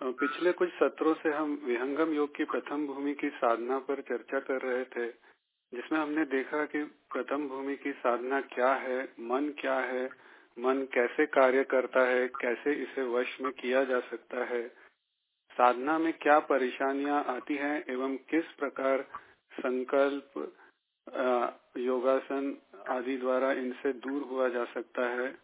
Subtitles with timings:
[0.00, 4.60] पिछले कुछ सत्रों से हम विहंगम योग की प्रथम भूमि की साधना पर चर्चा कर
[4.62, 5.06] रहे थे,
[5.72, 6.82] जिसमें हमने देखा कि
[7.12, 10.04] प्रथम भूमि की साधना क्या है, मन क्या है,
[10.56, 14.66] मन कैसे कार्य करता है, कैसे इसे वश में किया जा सकता है,
[15.56, 19.06] साधना में क्या परेशानियाँ आती हैं, एवं किस प्रकार
[19.52, 20.54] संकल्प
[21.78, 22.56] योगासन
[22.88, 25.34] आदि द्वारा इनसे दूर हुआ जा सकता है।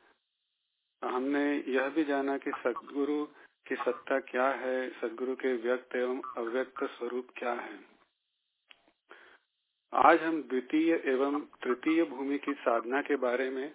[1.02, 3.25] हमने यह भी जाना कि सदगुरु
[3.66, 7.78] की सत्ता क्या है, सदगुरु के व्यक्त एवं अव्यक्त स्वरूप क्या है।
[9.92, 13.74] आज हम द्वितीय एवं तृतीय भूमि की साधना के बारे में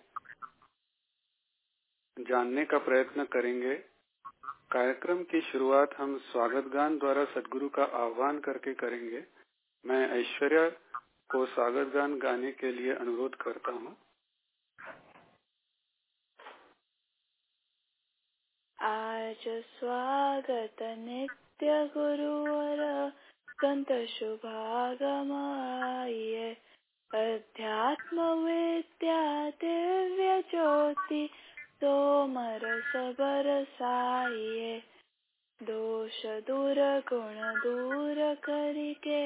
[2.17, 3.75] जानने का प्रयत्न करेंगे।
[4.71, 9.25] कार्यक्रम की शुरुआत हम स्वागत गान द्वारा सदगुरु का आह्वान करके करेंगे।
[9.85, 10.69] मैं ऐश्वर्या
[11.29, 13.95] को स्वागत गान गाने के लिए अनुरोध करता हूँ।
[18.79, 19.43] आज
[19.79, 22.81] स्वागत नित्य गुरुवर
[23.61, 25.25] संत शुभागमाये
[27.11, 29.19] अध्यात्म विद्या
[29.63, 31.29] दिव्य ज्योति
[31.83, 34.77] सोमर सबर साइये
[35.59, 39.21] दोष दूर गुण दूर करके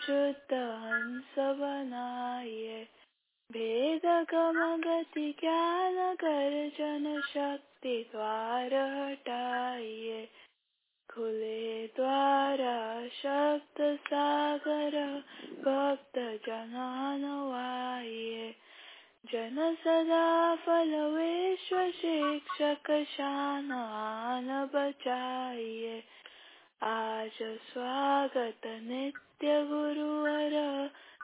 [0.00, 2.82] शुद्ध हंस बनाइए
[3.52, 10.22] गति ज्ञान गर्जन शक्ति द्वार हटाइए
[11.08, 12.76] खुले द्वारा
[13.12, 14.98] शब्द सागर
[15.66, 18.50] भक्त जनानवाइए
[19.32, 23.68] जन सदा फल विश्व शिक्षक शान
[24.74, 26.02] बचाइए
[26.84, 30.54] आज स्वागत नित्य गुरुवर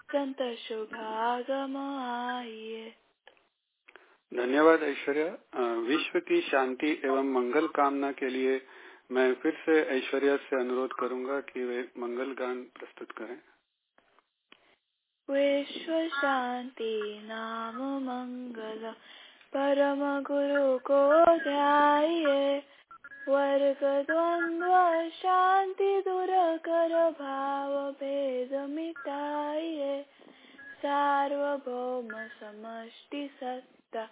[0.08, 1.76] संत शुभागम
[2.36, 2.90] आइए
[4.32, 5.26] धन्यवाद ऐश्वर्या।
[5.80, 8.60] विश्व की शांति एवं मंगल कामना के लिए
[9.12, 13.38] मैं फिर से ऐश्वर्या से अनुरोध करूँगा कि वे मंगल गान प्रस्तुत करें।
[15.28, 18.92] विश्व शांति नाम मंगल
[19.52, 21.00] परम गुरु को
[21.38, 22.58] ध्याये।
[23.28, 26.30] वर्ग द्वंद्व शांति दूर
[26.66, 30.00] कर भाव भेद मिटाइए
[30.82, 32.08] सार्वभौम
[32.40, 34.04] समष्टि सत्ता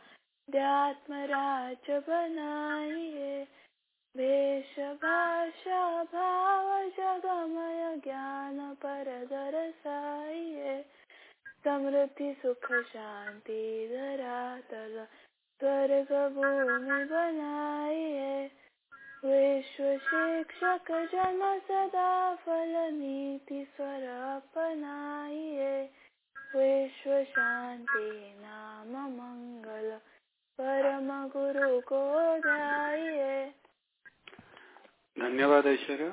[0.48, 3.42] ध्यात्म राज बनाइए
[4.14, 4.74] वेश
[5.04, 5.82] भाषा
[6.14, 6.66] भाव
[6.98, 10.80] जगमय ज्ञान पर दरसाइए
[11.66, 15.04] समृद्धि सुख शांति धरातल
[15.60, 18.50] स्वर्ग भूमि बनाइए
[19.24, 25.70] विश्व शिक्षक जन सदा फल नीति स्वर अपनाइए
[26.56, 29.90] विश्व शांति नाम मंगल
[30.58, 32.02] परम गुरु को
[32.38, 33.46] जाइए
[35.16, 36.12] धन्यवाद ऐश्वर्या।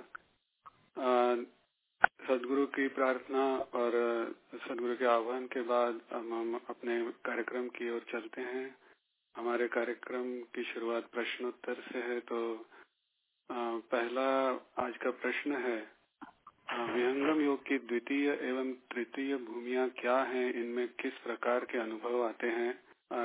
[2.27, 3.45] सदगुरु की प्रार्थना
[3.75, 3.91] और
[4.55, 8.67] सदगुरु के आह्वान के बाद हम अपने कार्यक्रम की ओर चलते हैं।
[9.35, 12.39] हमारे कार्यक्रम की शुरुआत प्रश्नोत्तर से है तो
[13.53, 15.77] पहला आज का प्रश्न है
[16.95, 20.53] विहंगम योग की द्वितीय एवं तृतीय भूमिया क्या हैं?
[20.53, 22.73] इनमें किस प्रकार के अनुभव आते हैं?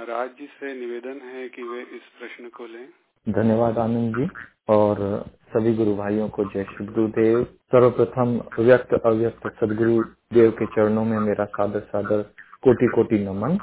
[0.04, 2.88] राज्य से निवेदन है कि वे इस प्रश्न को लें।
[3.28, 4.28] धन्यवाद आनंद जी
[4.68, 10.04] और सभी गुरु भाइयों को जय श्री गुरुदेव। सर्वप्रथम व्यक्त अव्यक्त सदगुरु
[10.34, 12.22] देव के चरणों में मेरा सादर सादर
[12.62, 13.58] कोटि कोटि नमन।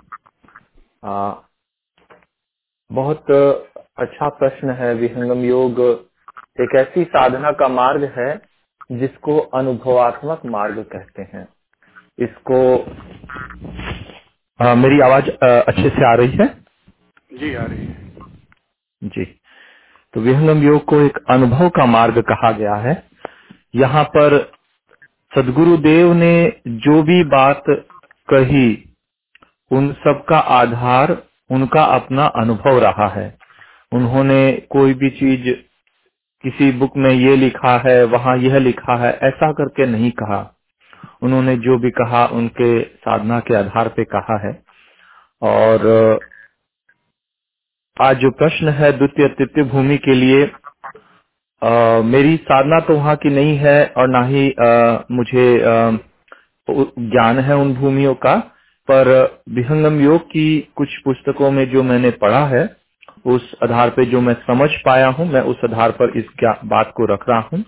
[1.03, 1.33] आ,
[2.91, 3.31] बहुत
[3.97, 6.12] अच्छा प्रश्न है विहंगम योग
[6.61, 8.41] एक ऐसी साधना का मार्ग है
[8.91, 11.47] जिसको अनुभवात्मक मार्ग कहते हैं।
[12.19, 12.85] इसको
[14.61, 16.47] आ, मेरी आवाज़ आ, अच्छे से आ रही है?
[17.33, 18.11] जी आ रही है।
[19.03, 19.39] जी।
[20.13, 23.03] तो विहंगम योग को एक अनुभव का मार्ग कहा गया है।
[23.75, 24.51] यहाँ पर
[25.35, 27.63] सदगुरु देव ने जो भी बात
[28.29, 28.95] कही
[29.71, 33.37] उन सब का आधार उनका अपना अनुभव रहा है।
[33.91, 35.72] उन्होंने कोई भी चीज़
[36.43, 40.41] किसी बुक में ये लिखा है वहाँ यह लिखा है ऐसा करके नहीं कहा।
[41.23, 44.53] उन्होंने जो भी कहा उनके साधना के आधार पे कहा है।
[45.41, 46.19] और
[47.97, 50.43] आज जो प्रश्न है द्वितीय तृतीय भूमि के लिए
[51.61, 55.45] आ, मेरी साधना तो वहाँ की नहीं है और ना ही आ, मुझे
[56.67, 58.35] ज्ञान है उन भूमियों का
[58.87, 59.09] पर
[59.49, 60.47] विहंगम योग की
[60.77, 62.65] कुछ पुस्तकों में जो मैंने पढ़ा है
[63.25, 66.25] उस आधार पे जो मैं समझ पाया हूँ, मैं उस आधार पर इस
[66.65, 67.61] बात को रख रहा हूँ।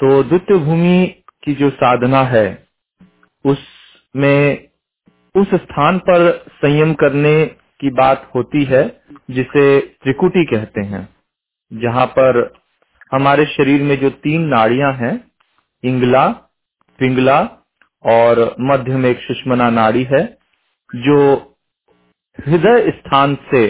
[0.00, 1.06] तो द्वितीय भूमि
[1.44, 2.46] की जो साधना है,
[3.44, 4.68] उसमें
[5.34, 7.46] उस स्थान पर संयम करने
[7.80, 8.82] की बात होती है,
[9.30, 11.08] जिसे त्रिकुटी कहते हैं,
[11.72, 12.52] जहाँ पर
[13.12, 15.14] हमारे शरीर में जो तीन नाड़ियाँ हैं,
[15.84, 16.28] इंगला,
[16.98, 17.40] पिंगला
[18.04, 20.24] और मध्य में एक सुषमना नाड़ी है,
[20.90, 21.36] जो
[22.38, 23.66] हृदय स्थान से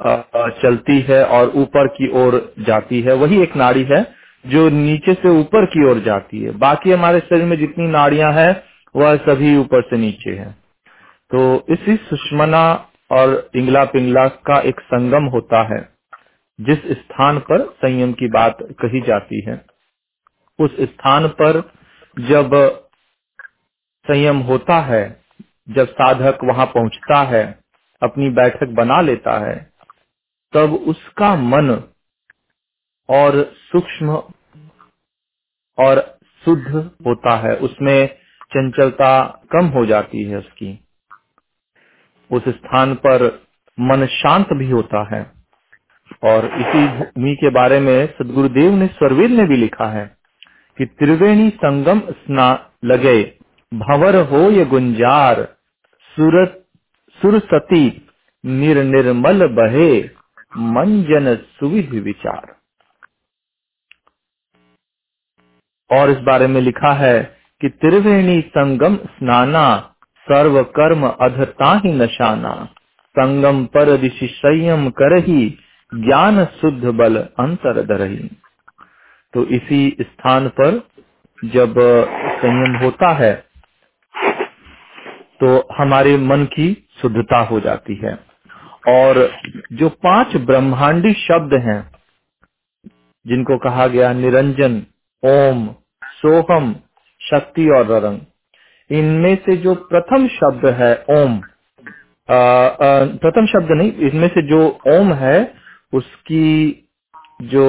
[0.00, 4.14] चलती है और ऊपर की ओर जाती है। वही एक नाड़ी है
[4.46, 8.62] जो नीचे से ऊपर की ओर जाती है। बाकी हमारे शरीर में जितनी नाड़ियाँ हैं,
[8.96, 10.52] वह सभी ऊपर से नीचे है।
[11.30, 15.88] तो इसी सुषमना और इंगला पिंगला का एक संगम होता है,
[16.60, 19.64] जिस स्थान पर संयम की बात कही जाती है।
[20.58, 21.72] उस स्थान पर
[22.20, 22.50] जब
[24.06, 25.20] संयम होता है,
[25.70, 27.58] जब साधक वहाँ पहुँचता है,
[28.02, 29.67] अपनी बैठक बना लेता है
[30.52, 31.70] तब उसका मन
[33.10, 34.22] और सूक्ष्म
[35.78, 38.06] और शुद्ध होता है। उसमें
[38.42, 40.80] चंचलता कम हो जाती है उसकी।
[42.32, 43.42] उस स्थान पर
[43.80, 45.38] मन शांत भी होता है।
[46.24, 50.16] और इसी भूमि के बारे में सदगुरुदेव ने स्वरवेद में भी लिखा है
[50.78, 53.38] कि त्रिवेणी संगम स्ना लगे,
[53.74, 55.56] भंवर हो ये गुंजार,
[56.16, 56.64] सुरत
[57.22, 58.08] सुरसती
[58.46, 60.17] निर्निर्मल बहे।
[60.52, 62.56] मंजन सुविध विचार।
[65.90, 67.22] और इस बारे में लिखा है
[67.60, 69.68] कि त्रिवेणी संगम स्नाना
[70.26, 72.52] सर्व कर्म अधता ही नशाना।
[73.16, 75.48] संगम पर ऋषि संयम करही,
[75.92, 78.28] ज्ञान शुद्ध बल अंतर दरही
[79.34, 80.80] तो इसी स्थान पर
[81.38, 81.74] जब
[82.38, 83.34] संयम होता है
[85.40, 86.72] तो हमारे मन की
[87.02, 88.14] शुद्धता हो जाती है।
[88.88, 89.18] और
[89.72, 91.80] जो पाँच ब्रह्मांडी शब्द हैं,
[93.26, 94.82] जिनको कहा गया निरंजन,
[95.22, 95.68] ओम,
[96.04, 96.74] सोहम,
[97.20, 98.20] शक्ति और रंग,
[98.90, 101.40] इनमें से जो प्रथम शब्द है ओम
[102.28, 105.54] प्रथम शब्द नहीं इसमें से जो ओम है,
[105.92, 106.88] उसकी
[107.42, 107.66] जो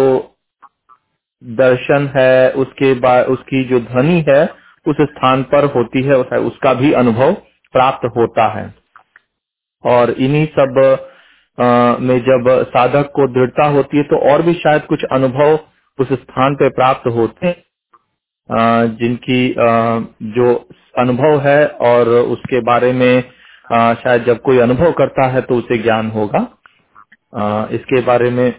[1.41, 4.43] दर्शन है, उसके बाद उसकी जो ध्वनि है,
[4.85, 7.33] उस स्थान पर होती है, उसका भी अनुभव
[7.73, 8.67] प्राप्त होता है।
[9.83, 10.77] और इन्हीं सब
[12.01, 15.59] में जब साधक को दृढ़ता होती है तो और भी शायद कुछ अनुभव
[15.99, 17.55] उस स्थान पे प्राप्त होते हैं
[18.97, 19.55] जिनकी
[20.35, 20.53] जो
[20.97, 23.21] अनुभव है और उसके बारे में
[23.71, 26.39] शायद जब कोई अनुभव करता है तो उसे ज्ञान होगा।
[27.73, 28.51] इसके बारे में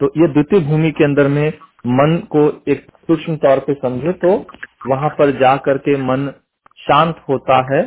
[0.00, 1.46] तो ये द्वितीय भूमि के अंदर में
[1.86, 4.34] मन को एक सूक्ष्म तौर पे समझे तो
[4.86, 6.28] वहाँ पर जा करके मन
[6.78, 7.82] शांत होता है।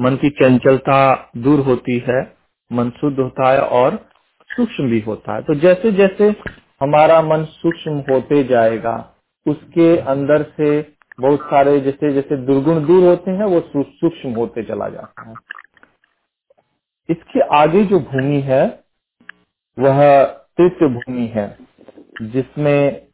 [0.00, 2.36] मन की चंचलता दूर होती है,
[2.72, 4.08] मन शुद्ध होता है और
[4.56, 6.34] सूक्ष्म भी होता है। तो जैसे जैसे
[6.82, 9.14] हमारा मन सूक्ष्म होते जाएगा,
[9.46, 14.88] उसके अंदर से बहुत सारे जैसे जैसे दुर्गुण दूर होते हैं, वो सूक्ष्म होते चला
[14.88, 15.34] जाता है।
[17.10, 18.80] इसके आगे जो भूमि है,
[19.78, 21.58] वह तृतीय भूमि है,
[22.22, 23.06] जिसमें,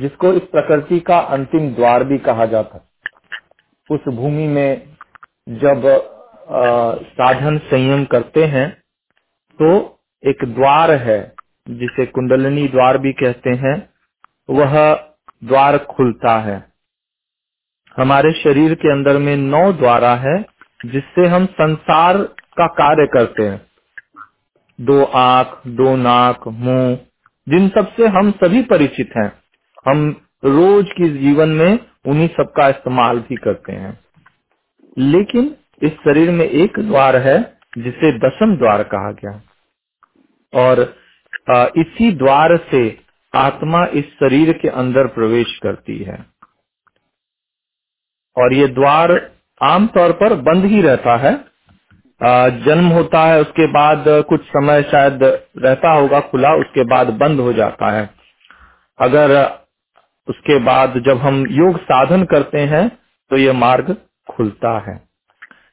[0.00, 2.82] जिसको इस प्रकृति का अंतिम द्वार भी कहा जाता है।
[3.90, 4.96] उस भूमि में
[5.48, 6.12] जब
[6.46, 8.68] साधन संयम करते हैं
[9.58, 9.68] तो
[10.22, 11.20] एक द्वार है,
[11.70, 13.76] जिसे कुंडलिनी द्वार भी कहते हैं,
[14.50, 14.94] वह
[15.44, 16.56] द्वार खुलता है।
[17.96, 20.36] हमारे शरीर के अंदर में नौ द्वारा है,
[20.86, 22.22] जिससे हम संसार
[22.58, 23.60] का कार्य करते हैं।
[24.78, 26.96] दो आँख, दो नाक, मुँह,
[27.46, 29.32] जिन सबसे हम सभी परिचित हैं,
[29.86, 30.08] हम
[30.44, 33.98] रोज के जीवन में उन्हीं सब का इस्तेमाल भी करते हैं।
[34.96, 39.42] लेकिन इस शरीर में एक द्वार है, जिसे दसम द्वार कहा गया।
[40.54, 40.96] और
[41.76, 43.00] इसी द्वार से
[43.34, 46.26] आत्मा इस शरीर के अंदर प्रवेश करती है।
[48.36, 49.30] और ये द्वार
[49.62, 51.44] आमतौर पर बंद ही रहता है।
[52.64, 55.22] जन्म होता है, उसके बाद कुछ समय शायद
[55.58, 58.10] रहता होगा, खुला, उसके बाद बंद हो जाता है।
[58.98, 59.58] अगर
[60.28, 62.88] उसके बाद जब हम योग साधन करते हैं
[63.30, 63.96] तो ये मार्ग
[64.30, 65.05] खुलता है।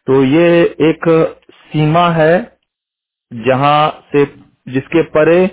[0.08, 0.48] तो ये
[0.82, 1.06] एक
[1.50, 2.36] सीमा है
[3.32, 4.26] जहाँ से,
[4.68, 5.48] जिसके परे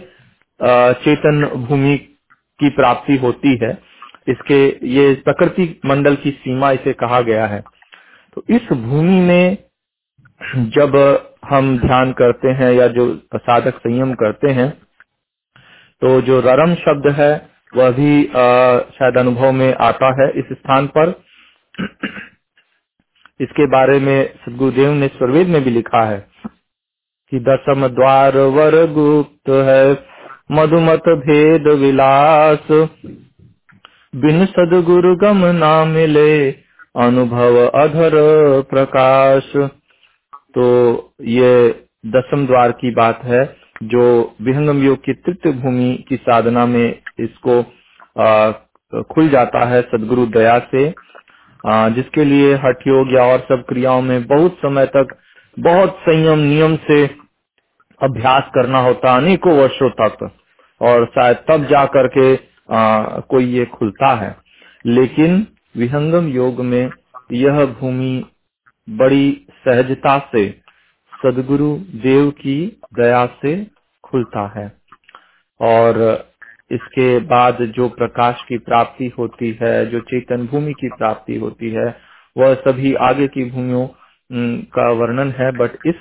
[0.60, 1.96] चेतन भूमि
[2.60, 3.72] की प्राप्ति होती है।
[4.28, 7.60] इसके, ये प्रकृति मंडल की सीमा इसे कहा गया है।
[8.36, 9.56] तो इस भूमि में
[10.70, 10.96] जब
[11.44, 14.70] हम ध्यान करते हैं या जो साधक संयम करते हैं
[16.02, 17.32] तो जो ररम शब्द है,
[17.72, 18.22] वह भी
[18.92, 21.10] शायद अनुभव में आता है इस स्थान पर।
[23.40, 26.18] इसके बारे में सदगुरुदेव ने स्वरवेद में भी लिखा है
[27.32, 29.92] कि दसम द्वार वर गुप्त है
[30.52, 32.72] मधुमत भेद विलास।
[34.14, 36.50] बिन सदगुरु गम ना मिले
[36.96, 38.12] अनुभव अधर
[38.70, 39.52] प्रकाश।
[40.54, 40.64] तो
[41.32, 41.52] ये
[42.06, 43.44] दसम द्वार की बात है
[43.84, 44.06] जो
[44.42, 47.60] विहंगम योग की तृतीय भूमि की साधना में इसको
[48.18, 48.50] आ,
[49.10, 50.88] खुल जाता है सदगुरु दया से।
[51.66, 55.16] जिसके लिए हठ योग या और सब क्रियाओं में बहुत समय तक
[55.58, 57.06] बहुत संयम नियम से
[58.02, 60.30] अभ्यास करना होता अनेकों वर्षों तक।
[60.82, 64.36] और शायद तब जा करके आ, कोई ये खुलता है।
[64.86, 66.90] लेकिन विहंगम योग में
[67.32, 68.24] यह भूमि
[68.90, 70.60] बड़ी सहजता से
[71.22, 73.66] सदगुरु देव की दया से
[74.04, 74.72] खुलता है।
[75.60, 76.29] और
[76.70, 81.86] इसके बाद जो प्रकाश की प्राप्ति होती है, जो चेतन भूमि की प्राप्ति होती है,
[82.36, 83.86] वह सभी आगे की भूमियों
[84.74, 85.94] का वर्णन है बट इस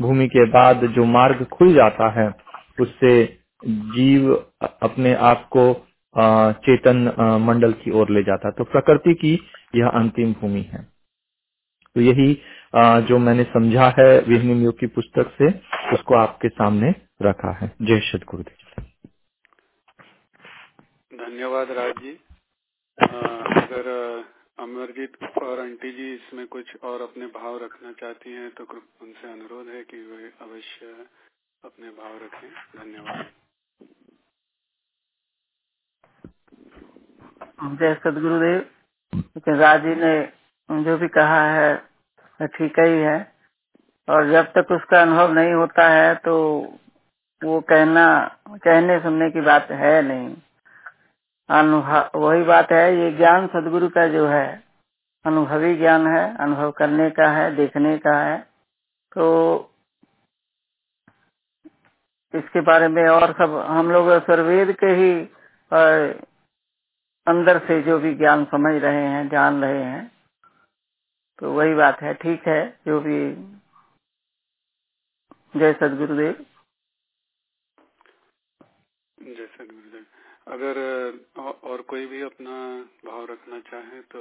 [0.00, 2.30] भूमि के बाद जो मार्ग खुल जाता है,
[2.78, 3.12] उससे
[3.62, 4.34] जीव
[4.82, 5.72] अपने आप को
[6.64, 6.98] चेतन
[7.42, 9.32] मंडल की ओर ले जाता तो प्रकृति की
[9.76, 10.82] यह अंतिम भूमि है।
[11.96, 12.36] तो यही
[13.08, 15.48] जो मैंने समझा है विहनिम योग की पुस्तक से,
[15.94, 18.87] उसको आपके सामने रखा है। जय श्री गुरुदेव।
[21.18, 22.10] धन्यवाद राज जी।
[22.98, 23.86] अगर
[24.58, 28.64] अमरजीत और आंटी जी इसमें कुछ और अपने भाव रखना चाहती हैं तो
[29.02, 30.94] उनसे अनुरोध है कि वे अवश्य
[31.64, 33.24] अपने भाव रखें। धन्यवाद।
[37.78, 40.14] जय सदगुरुदेव। राज जी ने
[40.70, 43.18] जो भी कहा है ठीक ही है।
[44.08, 46.34] और जब तक उसका अनुभव नहीं होता है तो
[47.42, 48.04] वो कहना,
[48.48, 50.36] कहने सुनने की बात है नहीं।
[51.48, 54.46] अनुभव, वही बात है, ये ज्ञान सदगुरु का जो है,
[55.24, 58.38] अनुभवी ज्ञान है, अनुभव करने का है, देखने का है।
[59.12, 59.26] तो
[62.34, 65.12] इसके बारे में और सब, हम लोग सर्वेद के ही
[67.26, 70.06] अंदर से जो भी ज्ञान समझ रहे हैं, जान रहे हैं
[71.38, 73.18] तो वही बात है, ठीक है, जो भी
[75.54, 76.32] जय सदगुरुदेव
[79.18, 80.04] जय सदगुरुदेव
[80.48, 80.78] अगर
[81.64, 82.54] और कोई भी अपना
[83.06, 84.20] भाव रखना चाहे तो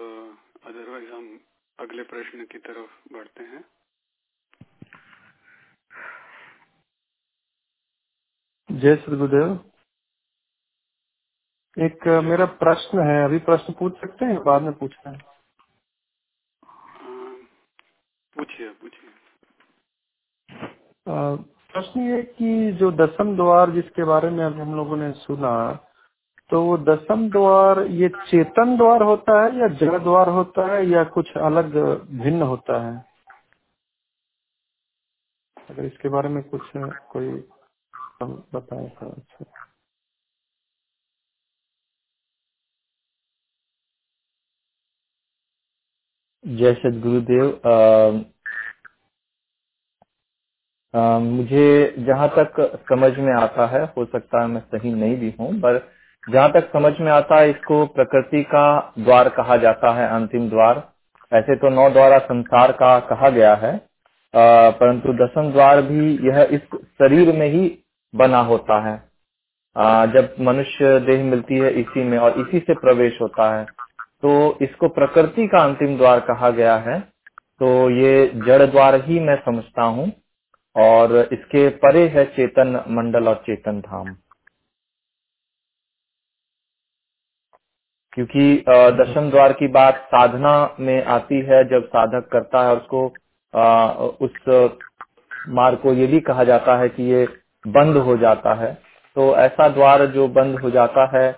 [0.65, 1.27] अदरवाइज़ हम
[1.79, 3.63] अगले प्रश्न की तरफ़ बढ़ते हैं।
[8.69, 9.53] जय श्री गुरुदेव
[11.77, 15.19] एक मेरा प्रश्न है अभी प्रश्न पूछ सकते हैं बाद में पूछना है?
[18.35, 19.09] पूछिए पूछिए।
[21.07, 25.53] प्रश्न ये कि जो दसम द्वार जिसके बारे में अभी हम लोगों ने सुना
[26.49, 31.03] तो वो दसम द्वार, ये चेतन द्वार होता है या जड़ द्वार होता है या
[31.15, 31.75] कुछ अलग
[32.21, 32.95] भिन्न होता है?
[35.69, 36.71] अगर इसके बारे में कुछ
[37.13, 37.29] कोई
[38.23, 39.45] बताए तो अच्छा।
[46.45, 48.25] जय सदगुरुदेव
[50.93, 52.55] मुझे जहाँ तक
[52.89, 55.77] समझ में आता है, हो सकता है मैं सही नहीं भी हूँ, पर
[56.27, 58.65] जहाँ तक समझ में आता है इसको प्रकृति का
[58.99, 60.83] द्वार कहा जाता है अंतिम द्वार।
[61.31, 63.75] ऐसे तो नौ द्वारा संसार का कहा गया है
[64.33, 66.61] परंतु दसम द्वार भी यह इस
[66.93, 67.67] शरीर में ही
[68.13, 68.95] बना होता है।
[69.75, 73.65] आ, जब मनुष्य देह मिलती है इसी में और इसी से प्रवेश होता है
[74.23, 76.99] तो इसको प्रकृति का अंतिम द्वार कहा गया है।
[77.61, 80.11] तो ये जड़ द्वार ही मैं समझता हूँ
[80.75, 84.15] और इसके परे है चेतन मंडल और चेतन धाम।
[88.17, 88.63] क्योंकि
[88.97, 93.01] दशम द्वार की बात साधना में आती है जब साधक करता है उसको
[94.25, 94.39] उस
[95.49, 97.25] मार्ग को ये भी कहा जाता है कि ये
[97.65, 98.73] बंद हो जाता है।
[99.15, 101.31] तो ऐसा द्वार जो बंद हो जाता है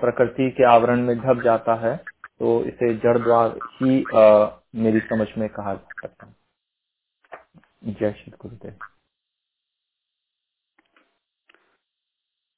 [0.00, 4.04] प्रकृति के आवरण में ढक जाता है तो इसे जड़ द्वार ही
[4.82, 8.76] मेरी समझ में कहा जा सकता है। जय श्री गुरुदेव।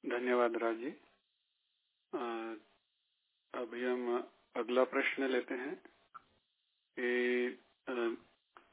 [0.03, 0.95] धन्यवाद राज़ी
[3.53, 5.75] अभी हम अगला प्रश्न लेते हैं
[6.99, 7.09] कि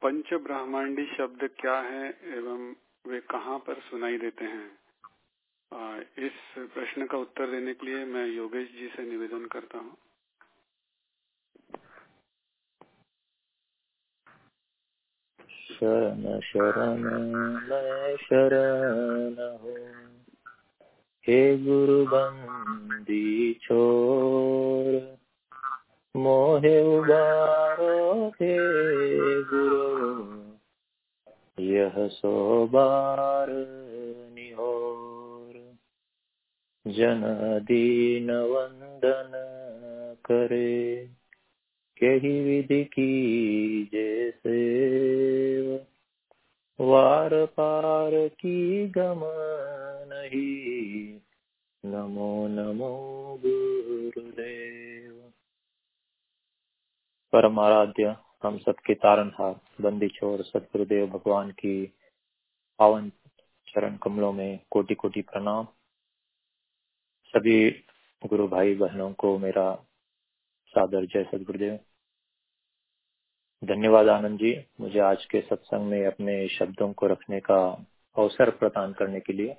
[0.01, 2.73] पंच ब्रह्मांडी शब्द क्या है एवं
[3.07, 4.67] वे कहाँ पर सुनाई देते हैं?
[6.19, 6.33] इस
[6.73, 9.97] प्रश्न का उत्तर देने के लिए मैं योगेश जी से निवेदन करता हूँ।
[15.49, 17.03] शरण शरण,
[17.69, 19.75] मैं शरण हो।
[21.27, 24.50] हे गुरु बंदी छोर
[26.15, 28.57] मोहे उबारो हे
[29.43, 30.31] गुरु।
[31.63, 33.47] यह सो बार
[34.33, 35.77] निहोर।
[36.87, 37.21] जन
[37.63, 39.31] दीन वंदन
[40.25, 41.05] करे।
[42.03, 44.61] कही विधि की जैसे
[46.79, 49.21] वार पार की गम
[50.13, 51.19] नहीं।
[51.85, 54.80] नमो नमो गुरुदेव।
[57.33, 61.85] परम आराध्य हम सबके तारनहार बंदी छोर, सतगुरुदेव भगवान की
[62.79, 63.09] पावन
[63.67, 65.67] चरण कमलों में कोटि कोटि प्रणाम।
[67.33, 67.69] सभी
[68.25, 69.75] गुरु भाई बहनों को मेरा
[70.67, 71.79] सादर जय सदगुरुदेव
[73.63, 77.85] धन्यवाद आनंद जी, मुझे आज के सत्संग में अपने शब्दों को रखने का
[78.17, 79.57] अवसर प्रदान करने के लिए।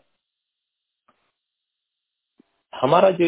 [2.74, 3.24] हमारा जो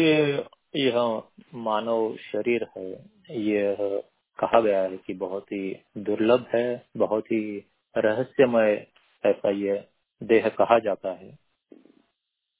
[0.75, 1.23] यह
[1.53, 2.91] मानव शरीर है,
[3.31, 4.03] यह
[4.39, 7.65] कहा गया है कि बहुत ही दुर्लभ है, बहुत ही
[7.97, 8.87] रहस्यमय
[9.25, 9.87] ऐसा यह
[10.23, 11.39] देह कहा जाता है।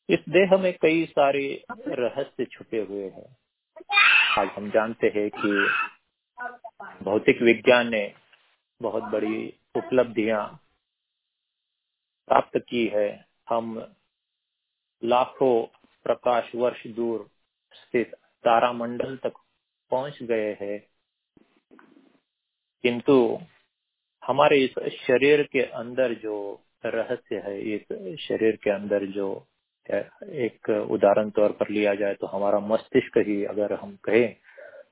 [0.09, 3.37] इस देह में कई सारे रहस्य छुपे हुए हैं।
[4.39, 5.69] आज हम जानते हैं कि
[7.03, 8.13] भौतिक विज्ञान ने
[8.81, 10.61] बहुत बड़ी उपलब्धियाँ
[12.27, 13.95] प्राप्त की है। हम
[15.03, 15.65] लाखों
[16.03, 17.29] प्रकाश वर्ष दूर
[17.73, 19.33] स्थित तारामंडल तक
[19.91, 20.94] पहुँच गए हैं।
[22.85, 23.15] किंतु
[24.23, 26.35] हमारे इस शरीर के अंदर जो
[26.85, 29.27] रहस्य है, इस शरीर के अंदर जो
[29.85, 34.35] एक उदाहरण तौर पर लिया जाए तो हमारा मस्तिष्क ही अगर हम कहें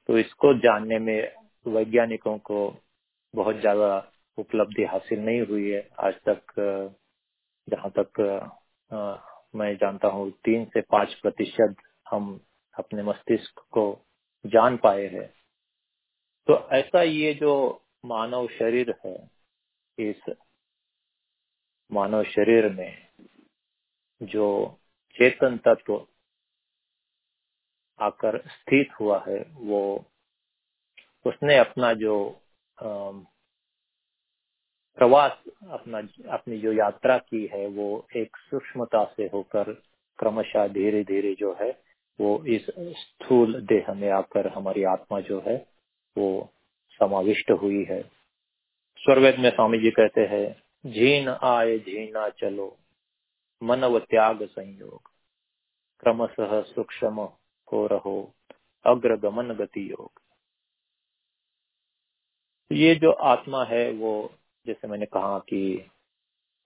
[0.07, 1.31] तो इसको जानने में
[1.65, 2.59] वैज्ञानिकों को
[3.33, 3.91] बहुत ज़्यादा
[4.37, 6.41] उपलब्धि हासिल नहीं हुई है। आज तक,
[7.67, 8.19] जहाँ तक
[9.55, 11.75] मैं जानता हूँ, तीन से पाँच प्रतिशत
[12.09, 12.39] हम
[12.75, 13.85] अपने मस्तिष्क को
[14.45, 15.27] जान पाए हैं।
[16.47, 17.53] तो ऐसा ये जो
[18.05, 19.29] मानव शरीर है,
[19.97, 20.35] इस
[21.91, 23.07] मानव शरीर में
[24.21, 24.47] जो
[25.15, 26.07] चेतन तत्व
[27.99, 30.05] आकर स्थित हुआ है, वो
[31.25, 32.15] उसने अपना जो
[34.97, 35.31] प्रवास,
[35.69, 35.97] अपना,
[36.33, 39.73] अपनी जो यात्रा की है, वो एक सूक्ष्मता से होकर
[40.19, 41.71] क्रमशः धीरे धीरे जो है,
[42.19, 42.65] वो इस
[42.97, 45.55] स्थूल देह में आकर हमारी आत्मा जो है,
[46.17, 46.53] वो
[46.99, 48.01] समाविष्ट हुई है।
[48.97, 52.77] स्वर्वेद में स्वामी जी कहते हैं, झीन आए, झीना चलो
[53.63, 55.01] मन व त्याग संयोग।
[55.99, 57.21] क्रमशः सूक्ष्म
[57.71, 58.35] हो रहो
[58.85, 60.11] अग्रगमन गति योग।
[62.71, 64.33] ये जो आत्मा है वो,
[64.65, 65.91] जैसे मैंने कहा कि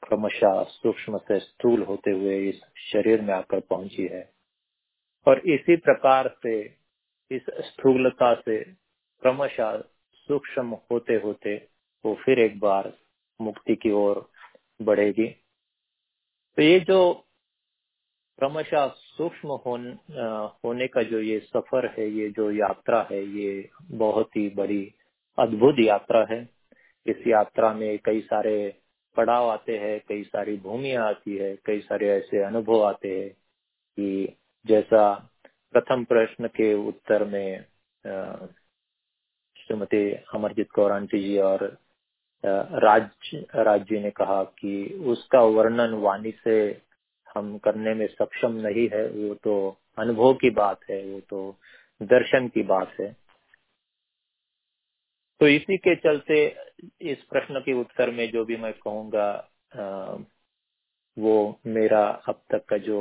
[0.07, 4.33] क्रमशः सूक्ष्म से स्थूल होते हुए इस शरीर में आकर पहुँची है।
[5.27, 6.77] और इसी प्रकार से,
[7.31, 8.63] इस स्थूलता से
[9.21, 9.83] क्रमशः
[10.27, 11.55] सूक्ष्म होते होते
[12.05, 12.91] वो फिर एक बार
[13.39, 14.27] मुक्ति की ओर
[14.81, 15.27] बढ़ेगी।
[16.57, 17.13] तो ये जो
[18.39, 19.85] क्रमशः सूक्ष्म होन,
[20.63, 24.83] होने का जो ये सफ़र है ये जो यात्रा है ये बहुत ही बड़ी
[25.37, 26.41] अद्भुत यात्रा है।
[27.05, 28.57] इस यात्रा में कई सारे
[29.17, 34.37] पड़ाव आते हैं कई सारी भूमिया आती है कई सारे ऐसे अनुभव आते हैं कि
[34.65, 35.13] जैसा
[35.73, 37.65] प्रथम प्रश्न के उत्तर में
[39.67, 41.63] श्रीमती अमरजीत कौर आंटी जी और
[42.43, 43.09] राज
[43.57, 46.57] राज जी ने कहा कि उसका वर्णन वाणी से
[47.27, 51.57] हम करने में सक्षम नहीं है, वो तो अनुभव की बात है, वो तो
[52.01, 53.15] दर्शन की बात है।
[55.41, 56.45] तो इसी के चलते
[57.11, 59.29] इस प्रश्न के उत्तर में जो भी मैं कहूँगा
[61.17, 62.99] वो मेरा अब तक का जो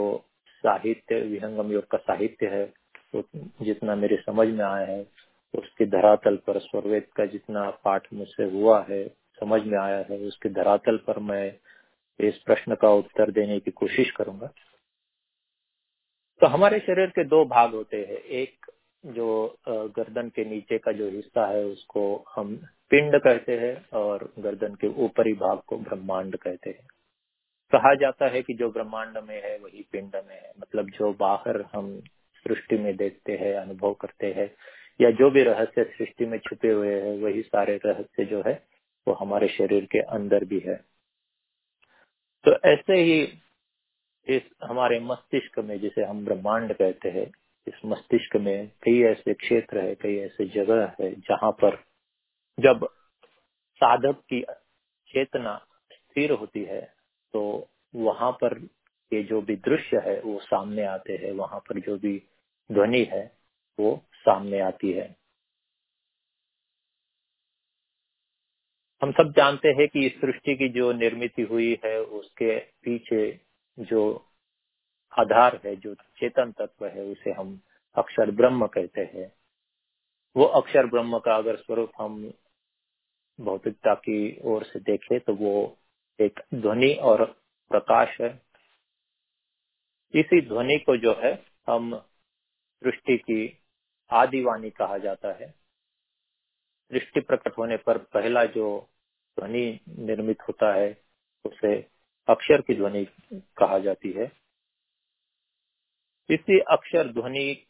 [0.64, 2.64] साहित्य, विहंगम योग का साहित्य है,
[3.14, 3.22] वो
[3.64, 5.02] जितना मेरे समझ में आया है
[5.54, 9.06] उसके धरातल पर स्वरवेद का जितना पाठ मुझसे हुआ है,
[9.40, 11.58] समझ में आया है, उसके धरातल पर मैं
[12.20, 14.46] इस प्रश्न का उत्तर देने की कोशिश करूँगा।
[16.40, 18.70] तो हमारे शरीर के दो भाग होते हैं। एक
[19.04, 22.56] जो गर्दन के नीचे का जो हिस्सा है, उसको हम
[22.90, 26.86] पिंड कहते हैं और गर्दन के ऊपरी भाग को ब्रह्मांड कहते हैं।
[27.72, 31.60] कहा जाता है कि जो ब्रह्मांड में है, वही पिंड में है। मतलब जो बाहर
[31.72, 32.00] हम
[32.46, 34.50] सृष्टि में देखते हैं, अनुभव करते हैं
[35.00, 38.54] या जो भी रहस्य सृष्टि में छुपे हुए हैं, वही सारे रहस्य जो है,
[39.06, 40.76] वो हमारे शरीर के अंदर भी है।
[42.44, 43.20] तो ऐसे ही
[44.26, 47.26] इस हमारे मस्तिष्क में, जिसे हम ब्रह्मांड कहते हैं,
[47.66, 51.82] इस मस्तिष्क में कई ऐसे क्षेत्र है, कई ऐसे जगह है, जहाँ पर
[52.58, 52.88] जब
[53.80, 54.40] साधक की
[55.10, 55.56] चेतना
[55.92, 56.80] स्थिर होती है
[57.34, 57.42] तो
[57.94, 58.58] वहाँ पर
[59.12, 62.16] ये जो भी दृश्य है, वो सामने आते हैं, वहाँ पर जो भी
[62.70, 63.24] ध्वनि है,
[63.78, 63.94] वो
[64.28, 65.14] सामने आती है।
[69.02, 73.40] हम सब जानते हैं कि इस सृष्टि की जो निर्मित हुई है, उसके पीछे
[73.78, 74.02] जो
[75.12, 77.60] आधार है, जो चेतन तत्व है, उसे हम
[77.96, 79.32] अक्षर ब्रह्म कहते हैं।
[80.36, 82.32] वो अक्षर ब्रह्म का अगर स्वरूप हम
[83.38, 85.52] भौतिकता की ओर से देखें तो वो
[86.18, 87.24] एक ध्वनि और
[87.70, 88.30] प्रकाश है।
[90.14, 91.32] इसी ध्वनि को जो है,
[91.68, 91.96] हम
[92.82, 93.46] सृष्टि की
[94.10, 95.54] आदिवाणी कहा जाता है।
[96.90, 98.68] दृष्टि प्रकट होने पर पहला जो
[99.38, 100.90] ध्वनि निर्मित होता है,
[101.44, 101.74] उसे
[102.28, 103.04] अक्षर की ध्वनि
[103.58, 104.30] कहा जाती है।
[106.30, 107.66] इसी अक्षर ध्वनि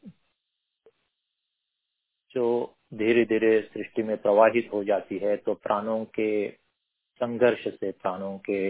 [2.31, 6.49] जो धीरे धीरे सृष्टि में प्रवाहित हो जाती है तो प्राणों के
[7.21, 8.69] संघर्ष से, प्राणों के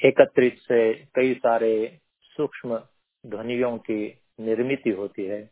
[0.00, 2.00] एकत्रित से कई सारे
[2.36, 2.78] सूक्ष्म
[3.24, 5.50] ध्वनियों की निर्मित होती है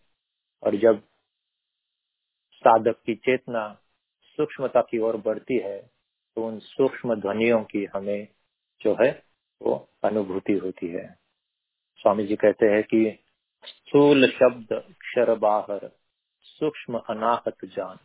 [0.62, 1.02] और जब
[2.64, 3.68] साधक की चेतना
[4.38, 5.78] सूक्ष्मता की ओर बढ़ती है
[6.36, 8.28] तो उन सूक्ष्म ध्वनियों की हमें
[8.80, 9.10] जो है
[9.60, 9.74] वो
[10.04, 11.06] अनुभूति होती है।
[11.98, 13.18] स्वामी जी कहते हैं कि
[13.64, 14.68] स्थूल शब्द
[15.00, 15.88] क्षर बाहर
[16.42, 17.96] सूक्ष्म अनाहत जान।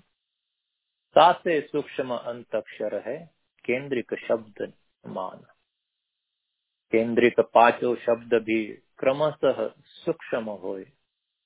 [1.15, 3.17] सासे सूक्ष्म अंत अक्षर है,
[3.65, 4.73] केंद्रिक शब्द
[5.07, 5.45] मान।
[6.93, 8.63] केंद्रिक पाँचों शब्द भी
[8.99, 9.67] क्रमशः
[10.05, 10.77] सूक्ष्म हो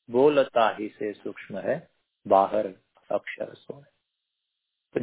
[0.10, 1.78] बोलता ही से सूक्ष्म है
[2.26, 2.68] बाहर
[3.10, 3.82] अक्षर सो।
[4.96, 5.00] तो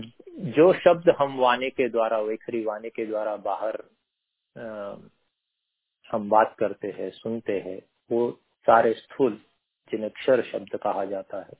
[0.52, 3.82] जो शब्द हम वाणी के द्वारा वेखरी वाणी के द्वारा बाहर
[4.56, 4.96] आ,
[6.10, 7.78] हम बात करते हैं सुनते हैं
[8.10, 8.30] वो
[8.68, 9.36] सारे स्थूल
[9.92, 11.56] जिन्हें क्षर शब्द कहा जाता है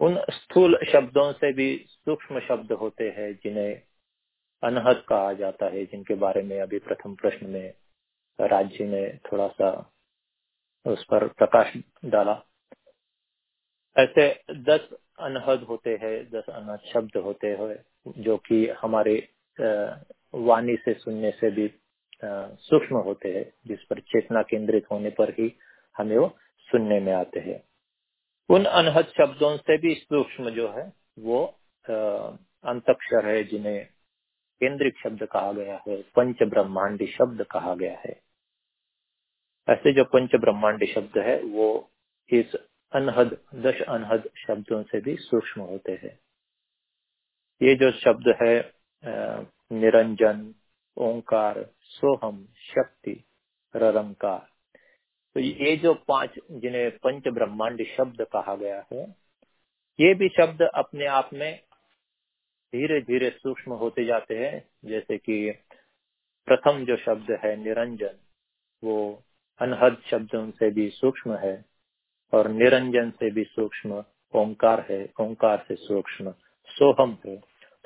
[0.00, 3.82] उन स्थूल शब्दों से भी सूक्ष्म शब्द होते हैं जिन्हें
[4.62, 7.74] अनहद कहा जाता है, जिनके बारे में अभी प्रथम प्रश्न में
[8.38, 9.70] राज्य ने थोड़ा सा
[10.86, 11.72] उस पर प्रकाश
[12.04, 12.42] डाला।
[13.96, 17.76] ऐसे दस अनहद होते हैं, दस अनहद शब्द होते हैं,
[18.18, 19.16] जो कि हमारे
[20.34, 21.70] वाणी से सुनने से भी
[22.24, 25.52] सूक्ष्म होते हैं, जिस पर चेतना केंद्रित होने पर ही
[25.96, 26.28] हमें वो
[26.68, 27.62] सुनने में आते हैं।
[28.50, 31.44] उन अनहद शब्दों से भी सूक्ष्म जो है, वो
[32.64, 33.88] अंतक्षर है जिन्हें
[34.60, 38.14] केंद्रिक शब्द कहा गया है पंच ब्रह्मांडी शब्द कहा गया है।
[39.68, 41.90] ऐसे जो पंच ब्रह्मांडी शब्द है, वो
[42.30, 42.54] इस
[42.92, 46.18] अनहद, दश अनहद शब्दों से भी सूक्ष्म होते हैं।
[47.60, 48.54] ये जो शब्द है
[49.72, 50.54] निरंजन,
[50.96, 53.24] ओंकार, सोहम, शक्ति,
[53.74, 54.48] ररंकार
[55.36, 59.02] तो ये जो पाँच, जिन्हें पंच ब्रह्मांड शब्द कहा गया है,
[59.98, 61.60] ये भी शब्द अपने आप में
[62.74, 65.50] धीरे धीरे सूक्ष्म होते जाते हैं, जैसे कि
[66.46, 68.18] प्रथम जो शब्द है निरंजन,
[68.84, 69.22] वो
[69.60, 71.64] अनहद शब्दों से भी सूक्ष्म है
[72.32, 74.04] और निरंजन से भी सूक्ष्म
[74.34, 76.34] ओंकार है, ओंकार से सूक्ष्म
[76.68, 77.36] सोहम है।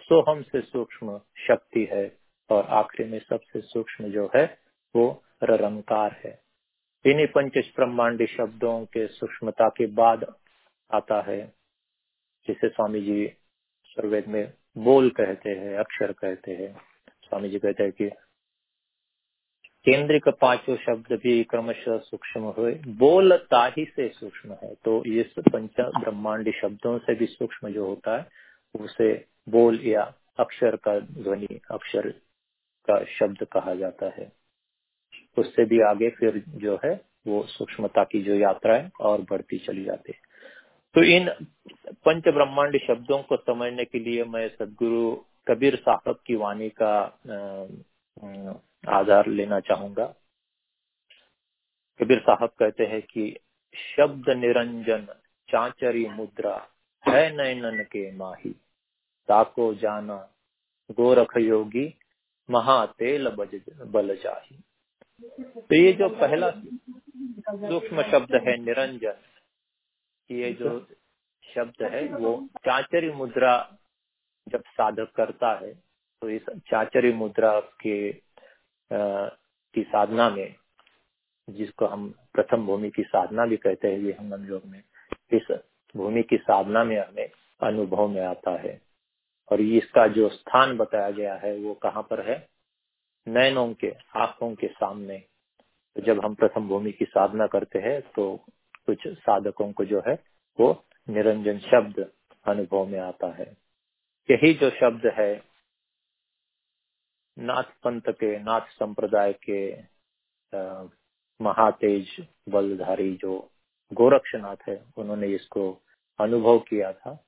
[0.00, 2.16] सोहम से सूक्ष्म शक्ति है
[2.50, 4.58] और आखिरी में सबसे सूक्ष्म जो है,
[4.96, 6.42] वो रंकार है।
[7.06, 10.34] इन्हीं पंच ब्रह्मांडी शब्दों के सूक्ष्मता के बाद
[10.94, 11.54] आता है,
[12.48, 13.32] जिसे स्वामी जी
[13.84, 16.76] सर्वेद में बोल कहते हैं, अक्षर कहते हैं।
[17.22, 18.10] स्वामी जी कहते हैं कि
[19.84, 25.70] केंद्रिक पाँचों शब्द भी क्रमशः सूक्ष्म हुए बोलता ही से सूक्ष्म है। तो इस पंच
[25.80, 28.26] ब्रह्मांडी शब्दों से भी सूक्ष्म जो होता है,
[28.80, 32.10] उसे बोल या अक्षर का ध्वनि, अक्षर
[32.90, 34.32] का शब्द कहा जाता है।
[35.38, 39.84] उससे भी आगे फिर जो है, वो सूक्ष्मता की जो यात्रा है और बढ़ती चली
[39.84, 40.33] जाती है।
[40.94, 41.28] तो इन
[42.04, 45.14] पंच ब्रह्मांड शब्दों को समझने के लिए मैं सदगुरु
[45.48, 46.94] कबीर साहब की वाणी का
[48.90, 50.07] आधार लेना चाहूँगा।
[52.00, 53.24] कबीर साहब कहते हैं कि
[53.74, 55.07] शब्द निरंजन
[55.48, 56.54] चाचरी मुद्रा
[57.04, 58.50] है नयनन के माही।
[59.28, 60.16] ताको जाना
[60.90, 61.87] गोरख योगी
[62.48, 64.57] महा महातेल बल जाही।
[65.61, 69.16] तो ये जो पहला सूक्ष्म शब्द है निरंजन
[70.30, 70.87] ये जो
[71.54, 73.78] शब्द है वो चाचरी मुद्रा
[74.48, 75.72] जब साधक करता है
[76.22, 79.28] तो इस चाचरी मुद्रा के आ,
[79.74, 80.54] की साधना में
[81.50, 84.82] जिसको हम प्रथम भूमि की साधना भी कहते हैं विहंगम योग में
[85.32, 85.58] इस
[85.96, 88.80] भूमि की साधना में हमें अनुभव में आता है।
[89.52, 92.48] और इसका जो स्थान बताया गया है वो कहाँ पर है?
[93.28, 95.18] नयनों के आँखों के सामने।
[95.96, 98.44] तो जब हम प्रथम भूमि की साधना करते हैं तो
[98.86, 100.14] कुछ साधकों को जो है,
[100.60, 102.12] वो निरंजन शब्द
[102.46, 103.56] अनुभव में आता है।
[104.30, 105.42] यही जो शब्द है,
[107.38, 109.76] नाथ पंथ के, नाथ संप्रदाय के
[111.40, 113.50] महातेज बलधारी जो
[113.92, 115.82] गोरक्षनाथ है, उन्होंने इसको
[116.20, 117.24] अनुभव किया था।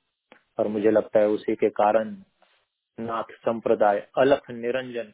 [0.59, 2.17] और मुझे लगता है उसी के कारण
[3.01, 5.13] नाथ संप्रदाय अलख निरंजन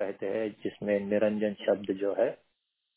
[0.00, 2.42] कहते हैं, जिसमें निरंजन शब्द जो है,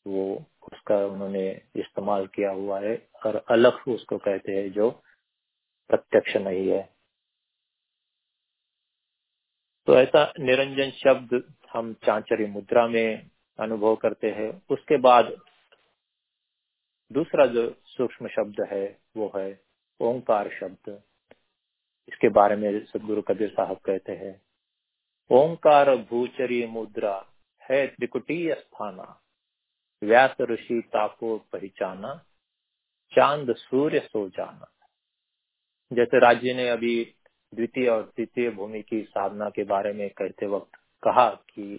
[0.06, 2.96] वो उसका उन्होंने इस्तेमाल किया हुआ है
[3.26, 4.90] और अलख उसको कहते हैं जो
[5.90, 6.82] प्रत्यक्ष नहीं है।
[9.88, 15.34] तो ऐसा निरंजन शब्द हम चांचरी मुद्रा में अनुभव करते हैं। उसके बाद
[17.10, 19.60] दूसरा जो सूक्ष्म शब्द है, वो है
[20.00, 21.02] ओंकार शब्द।
[22.08, 24.40] इसके बारे में सदगुरु कबीर साहब कहते हैं,
[25.30, 27.14] ओंकार भूचरी मुद्रा
[27.62, 29.20] है त्रिकुटीय स्थाना।
[30.04, 32.14] व्यास ऋषि ताको पहचाना,
[33.12, 34.70] चाँद सूर्य सो जाना।
[35.92, 37.04] जैसे राज्य ने अभी
[37.54, 41.78] द्वितीय और तृतीय भूमि की साधना के बारे में कहते वक्त कहा कि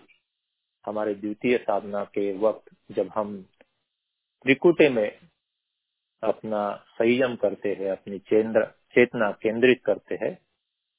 [0.85, 3.41] हमारे द्वितीय साधना के वक्त जब हम
[4.43, 5.19] त्रिकुटे में
[6.23, 10.33] अपना संयम करते हैं, अपनी चेंद्र, चेतना केंद्रित करते हैं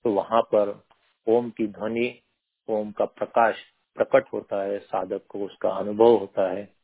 [0.05, 0.85] तो वहाँ पर
[1.27, 2.23] ओम की ध्वनि,
[2.69, 3.57] ओम का प्रकाश
[3.99, 6.76] प्रकट होता है, साधक को उसका अनुभव होता है।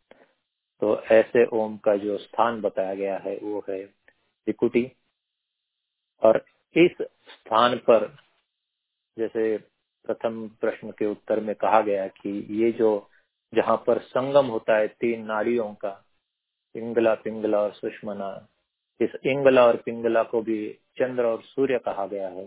[0.81, 4.91] तो ऐसे ओम का जो स्थान बताया गया है, वो है त्रिकुटी।
[6.23, 6.45] और
[6.77, 8.07] इस स्थान पर,
[9.17, 9.57] जैसे
[10.05, 13.11] प्रथम प्रश्न के उत्तर में कहा गया कि ये जो,
[13.53, 16.05] जहाँ पर संगम होता है तीन नाड़ियों का
[16.75, 18.49] इंगला पिंगला और सुषमना,
[19.01, 22.47] इस इंगला और पिंगला को भी चंद्र और सूर्य कहा गया है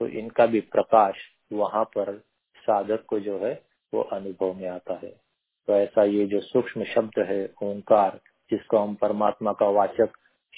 [0.00, 1.16] तो इनका भी प्रकाश
[1.52, 2.18] वहाँ पर
[2.56, 3.52] साधक को जो है,
[3.92, 5.23] वो अनुभव में आता है।
[5.66, 10.12] तो ऐसा ये जो सूक्ष्म शब्द है, ओंकार, जिसको हम परमात्मा का वाचक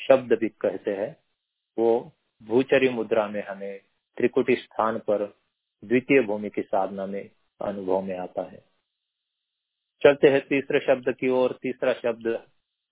[0.09, 1.17] शब्द भी कहते हैं,
[1.79, 3.81] वो भूचरी मुद्रा में हमें
[4.17, 5.35] त्रिकुटी स्थान पर
[5.85, 8.65] द्वितीय भूमि की साधना में, अनुभव में आता है।
[10.03, 12.43] चलते हैं तीसरे शब्द की ओर। तीसरा शब्द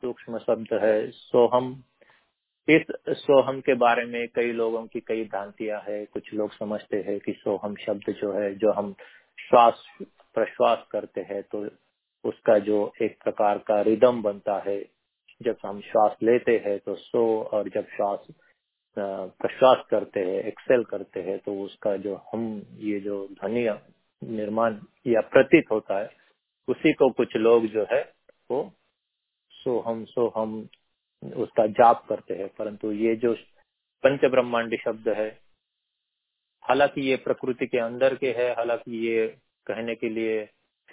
[0.01, 1.85] सूक्ष्म शब्द है, सोहम।
[2.69, 7.21] इस सोहम के बारे में कई लोगों की कई भ्रांतियाँ है। कुछ लोग समझते हैं
[7.21, 8.95] कि सोहम शब्द जो है, जो हम
[9.41, 11.84] श्वास, प्रश्वास करते हैं तो
[12.25, 14.79] उसका जो एक प्रकार का रिदम बनता है,
[15.41, 18.27] जब हम श्वास लेते हैं तो सो और जब श्वास
[18.97, 23.67] प्रश्वास करते हैं एक्सेल करते हैं तो उसका जो हम, ये जो ध्वनि
[24.23, 26.11] निर्माण या प्रतीत होता है,
[26.69, 28.03] उसी को कुछ लोग जो है,
[28.51, 28.73] वो
[29.53, 30.69] सो हम सो हम
[31.23, 33.35] उसका जाप करते हैं। परंतु ये जो
[34.05, 35.29] पंच ब्रह्मांडी शब्द है,
[36.63, 39.27] हालाँकि ये प्रकृति के अंदर के है, हालाँकि ये
[39.67, 40.43] कहने के लिए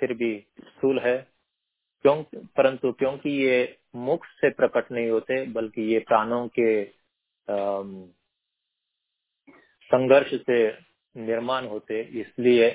[0.02, 1.18] फिर भी स्थूल है।
[2.06, 2.22] क्यों,
[2.58, 3.58] परंतु क्योंकि ये
[3.96, 6.72] मुख से प्रकट नहीं होते, बल्कि ये प्राणों के
[9.92, 10.68] संघर्ष से
[11.16, 12.68] निर्माण होते, इसलिए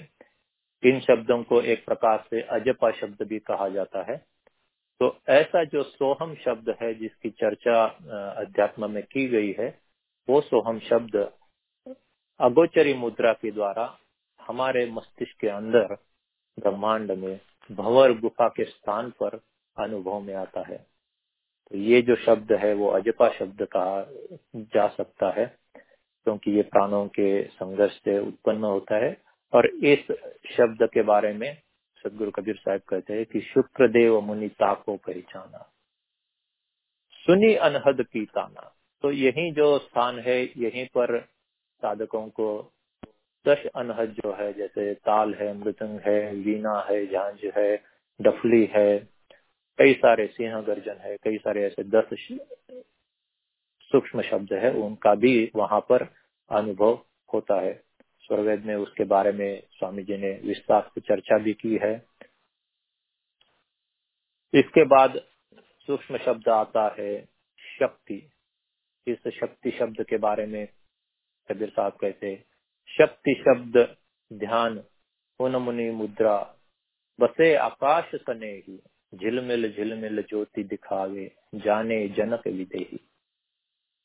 [0.83, 4.17] इन शब्दों को एक प्रकार से अजपा शब्द भी कहा जाता है।
[5.01, 7.85] तो ऐसा जो सोहम शब्द है, जिसकी चर्चा
[8.37, 9.69] अध्यात्म में की गई है,
[10.29, 11.17] वो सोहम शब्द
[12.41, 13.99] अगोचरी मुद्रा के द्वारा
[14.41, 15.97] हमारे मस्तिष्क के अंदर
[16.59, 17.41] ब्रह्मांड में
[17.71, 19.41] भंवर गुफा के स्थान पर
[19.77, 20.77] अनुभव में आता है।
[21.71, 24.05] तो ये जो शब्द है, वो अजपा शब्द कहा
[24.57, 25.47] जा सकता है,
[26.27, 29.17] क्योंकि ये प्राणों के संघर्ष से उत्पन्न होता है।
[29.53, 29.99] और इस
[30.57, 31.53] शब्द के बारे में
[32.05, 35.71] सदगुरु कबीर साहब कहते हैं कि शुक्र देव मुनि ताको पहचाना
[37.27, 38.73] सुनी अनहद की ताना
[39.05, 41.21] तो यही जो स्थान है, यहीं पर
[41.83, 42.49] साधकों को
[43.49, 47.85] दस अनहद जो है, जैसे ताल है, मृदंग है, वीणा है, झांझ है,
[48.21, 49.09] डफली है,
[49.79, 52.09] कई सारे सिंह गर्जन है, कई सारे ऐसे दस
[53.93, 56.03] सूक्ष्म शब्द है, उनका भी वहाँ पर
[56.51, 57.87] अनुभव होता है।
[58.21, 62.07] स्वर्वेद में उसके बारे में स्वामी जी ने विस्तार से चर्चा भी की है।
[64.55, 65.21] इसके बाद
[65.87, 67.29] सूक्ष्म शब्द आता है
[67.81, 68.31] शक्ति।
[69.07, 70.69] इस शक्ति शब्द के बारे में
[71.49, 72.45] कबीर साहब कहते
[72.89, 73.77] शक्ति शब्द
[74.31, 74.83] ध्यान
[75.41, 76.37] मुनि मुद्रा
[77.19, 78.79] बसे आकाश सने ही
[79.13, 82.97] झिलमिल झिलमिल ज्योति दिखावे जाने जनक विदेही।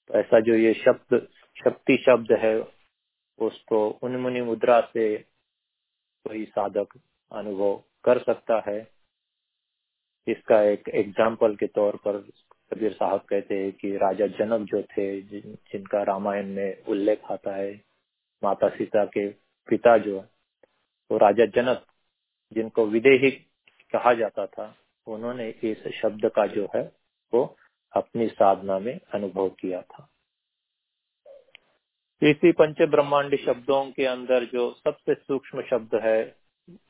[0.10, 1.16] तो ऐसा जो ये शब्द
[1.58, 2.56] शक्ति शब्द है
[3.40, 5.06] उसको उन्मुनि मुद्रा से
[6.26, 6.98] कोई साधक
[7.32, 8.80] अनुभव कर सकता है।
[10.28, 12.18] इसका एक एग्ज़ाम्पल के तौर पर
[12.72, 17.56] कबीर साहब कहते हैं कि राजा जनक जो थे जिन, जिनका रामायण में उल्लेख आता
[17.56, 17.72] है
[18.44, 19.28] माता सीता के
[19.70, 20.30] पिता जो है,
[21.12, 21.86] वो राजा जनक,
[22.54, 23.32] जिनको विदेही
[23.94, 24.76] कहा जाता था,
[25.08, 26.92] उन्होंने इस शब्द का जो है,
[27.34, 27.58] वो
[27.94, 30.08] अपनी साधना में अनुभव किया था।
[32.24, 36.36] इसी पंच ब्रह्मांड शब्दों के अंदर जो सबसे सूक्ष्म शब्द है,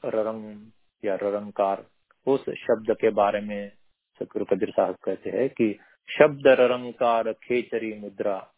[0.06, 0.72] ररंग
[1.06, 1.86] या ररंकार,
[2.28, 3.72] उस शब्द के बारे में
[4.20, 5.80] सतगुरु कबीर साहब कहते हैं कि
[6.20, 8.54] शब्द ररंकार खेचरी मुद्रा,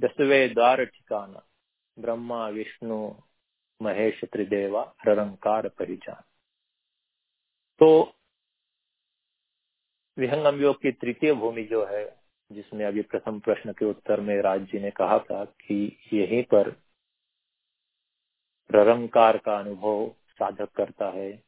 [0.00, 1.46] दसवे द्वार ठिकाना।
[1.98, 3.14] ब्रह्मा, विष्णु,
[3.82, 6.22] महेश, त्रिदेवा ररंकार पहचान
[7.80, 7.90] तो
[10.18, 12.16] विहंगम योग की तृतीय भूमि जो है,
[12.52, 16.68] जिसमें अभी प्रथम प्रश्न के उत्तर में राज जी ने कहा था कि यहीं पर
[18.70, 21.42] ररंकार का अनुभव साधक करता है।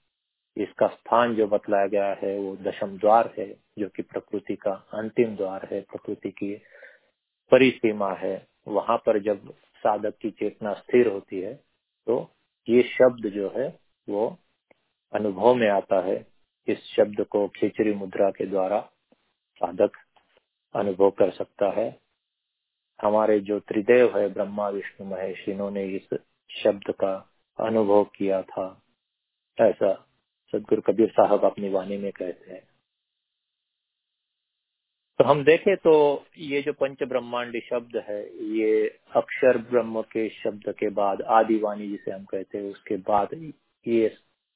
[0.57, 5.37] इसका स्थान जो बतलाया गया है, वो दशम द्वार है, जो कि प्रकृति का अंतिम
[5.37, 6.55] द्वार है, प्रकृति की
[7.50, 11.55] परिसीमा है। वहाँ पर जब साधक की चेतना स्थिर होती है
[12.07, 12.31] तो
[12.68, 14.38] ये शब्द जो है, वो
[15.12, 16.27] अनुभव में आता है।
[16.68, 18.81] इस शब्द को खिचड़ी मुद्रा के द्वारा
[19.57, 19.92] साधक
[20.75, 22.01] अनुभव कर सकता है।
[23.03, 26.09] हमारे जो त्रिदेव है, ब्रह्मा, विष्णु, महेश, इन्होंने इस
[26.51, 27.14] शब्द का
[27.59, 28.66] अनुभव किया था।
[29.59, 29.95] ऐसा
[30.53, 32.62] सदगुरु कबीर साहब अपनी वाणी में कहते हैं।
[35.20, 35.92] तो हम देखें तो
[36.38, 38.20] ये जो पंच ब्रह्मांडी शब्द है,
[38.51, 43.35] ये अक्षर ब्रह्म के शब्द के बाद, आदिवाणी जिसे हम कहते हैं, उसके बाद
[43.87, 44.09] ये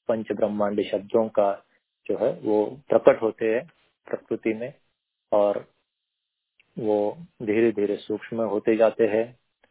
[0.08, 1.52] पंच ब्रह्मांडी शब्दों का
[2.06, 3.64] जो है, वो प्रकट होते हैं
[4.06, 4.72] प्रकृति में
[5.32, 5.64] और
[6.76, 6.98] वो
[7.42, 9.24] धीरे धीरे सूक्ष्म होते जाते हैं,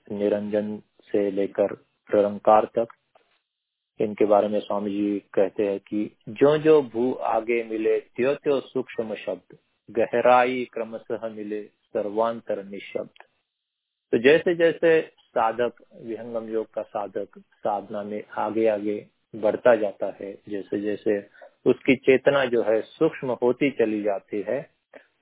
[0.08, 0.78] निरंजन
[1.10, 1.74] से लेकर
[2.10, 2.88] प्ररंकार तक।
[4.00, 8.60] इनके बारे में स्वामी जी कहते हैं कि जो जो भू आगे मिले त्यो त्यो
[8.62, 9.58] सूक्ष्म शब्द
[9.90, 13.24] गहराई क्रमशः मिले, सर्वांतर निशब्द।
[14.14, 20.34] तो जैसे जैसे साधक, विहंगम योग का साधक साधना में आगे आगे बढ़ता जाता है
[20.50, 21.20] जैसे जैसे
[21.66, 24.60] उसकी चेतना जो है सूक्ष्म होती चली जाती है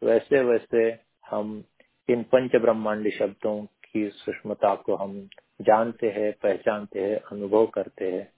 [0.03, 0.99] वैसे वैसे
[1.29, 1.63] हम
[2.09, 5.29] इन पंच ब्रह्मांडी शब्दों की सूक्ष्मता को हम
[5.61, 8.31] जानते हैं, पहचानते हैं, अनुभव करते हैं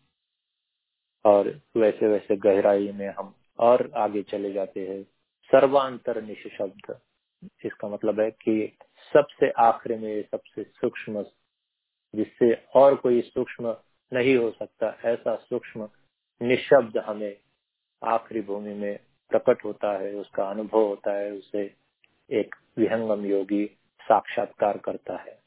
[1.26, 5.04] और वैसे वैसे गहराई में हम और आगे चले जाते हैं।
[5.50, 7.00] सर्वांतर निश शब्द
[7.66, 8.78] इसका मतलब है कि
[9.14, 11.24] सबसे आखिर में सबसे सूक्ष्म,
[12.14, 13.76] जिससे और कोई सूक्ष्म
[14.12, 15.90] नहीं हो सकता, ऐसा सूक्ष्म
[16.42, 17.36] निशब्द हमें
[18.04, 18.98] आखिरी भूमि में
[19.32, 21.64] प्रकट होता है, उसका अनुभव होता है, उसे
[22.30, 23.66] एक विहंगम योगी
[24.02, 25.40] साक्षात्कार करता है।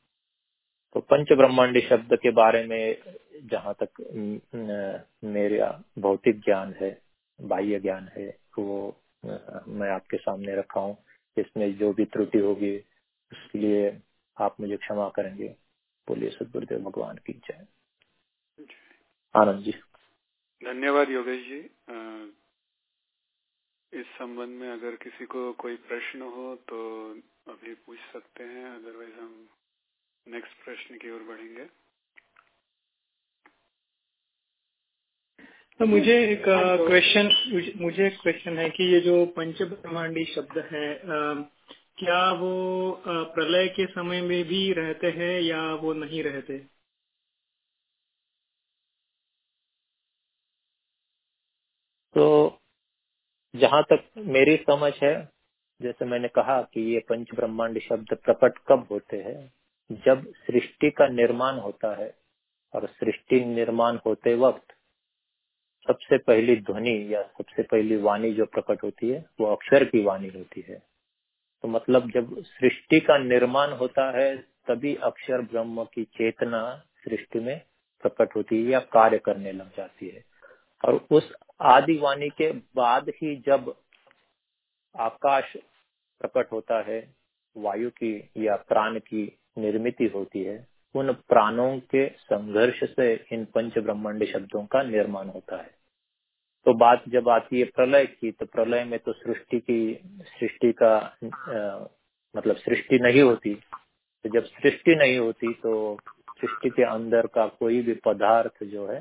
[0.95, 2.97] तो पंच ब्रह्मांडी शब्द के बारे में
[3.45, 4.01] जहाँ तक
[5.25, 6.99] मेरा भौतिक ज्ञान है,
[7.39, 11.05] बाह्य ज्ञान है, वो मैं आपके सामने रखा हूँ।
[11.39, 12.79] इसमें जो भी त्रुटि होगी,
[13.33, 14.03] उसके लिए
[14.41, 15.49] आप मुझे क्षमा करेंगे।
[16.09, 17.67] बोलिए, सदगुरुदेव भगवान की जय।
[19.37, 19.73] आनंद जी।
[20.65, 21.61] धन्यवाद योगेश जी।
[23.93, 26.79] इस संबंध में अगर किसी को कोई प्रश्न हो तो
[27.49, 29.49] अभी पूछ सकते हैं। अदरवाइज़ हम
[30.27, 31.67] नेक्स्ट प्रश्न की ओर बढ़ेंगे।
[35.81, 37.29] तो मुझे एक क्वेश्चन
[37.83, 40.87] मुझे एक क्वेश्चन है कि ये जो पंच ब्रह्मांडी शब्द है
[41.99, 42.51] क्या वो
[43.35, 46.59] प्रलय के समय में भी रहते हैं या वो नहीं रहते?
[52.15, 52.27] तो
[53.55, 54.05] जहाँ तक
[54.37, 55.15] मेरी समझ है,
[55.81, 59.41] जैसे मैंने कहा कि ये पंच ब्रह्मांड शब्द प्रकट कब होते हैं,
[60.07, 62.15] जब सृष्टि का निर्माण होता है,
[62.75, 64.78] और सृष्टि निर्माण होते वक्त
[65.89, 70.29] सबसे पहली ध्वनि या सबसे पहली वाणी जो प्रकट होती है, वो अक्षर की वाणी
[70.29, 70.83] होती है।
[71.63, 77.63] तो मतलब जब सृष्टि का निर्माण होता है, तभी अक्षर ब्रह्म की चेतना सृष्टि में
[78.03, 80.25] प्रकट होती है या कार्य करने लग जाती है।
[80.85, 83.75] और उस आदिवाणी के बाद ही जब
[85.01, 85.57] आकाश
[86.21, 87.15] प्रकट होता है,
[87.57, 93.79] वायु की या प्राण की निर्मित होती है, उन प्राणों के संघर्ष से इन पंच
[93.79, 95.78] ब्रह्मांड शब्दों का निर्माण होता है।
[96.69, 99.79] तो बात जब आती है प्रलय की तो प्रलय में तो सृष्टि की
[100.31, 101.87] सृष्टि का आ,
[102.35, 105.73] मतलब सृष्टि नहीं होती। तो जब सृष्टि नहीं होती तो
[106.41, 109.01] सृष्टि के अंदर का कोई भी पदार्थ जो है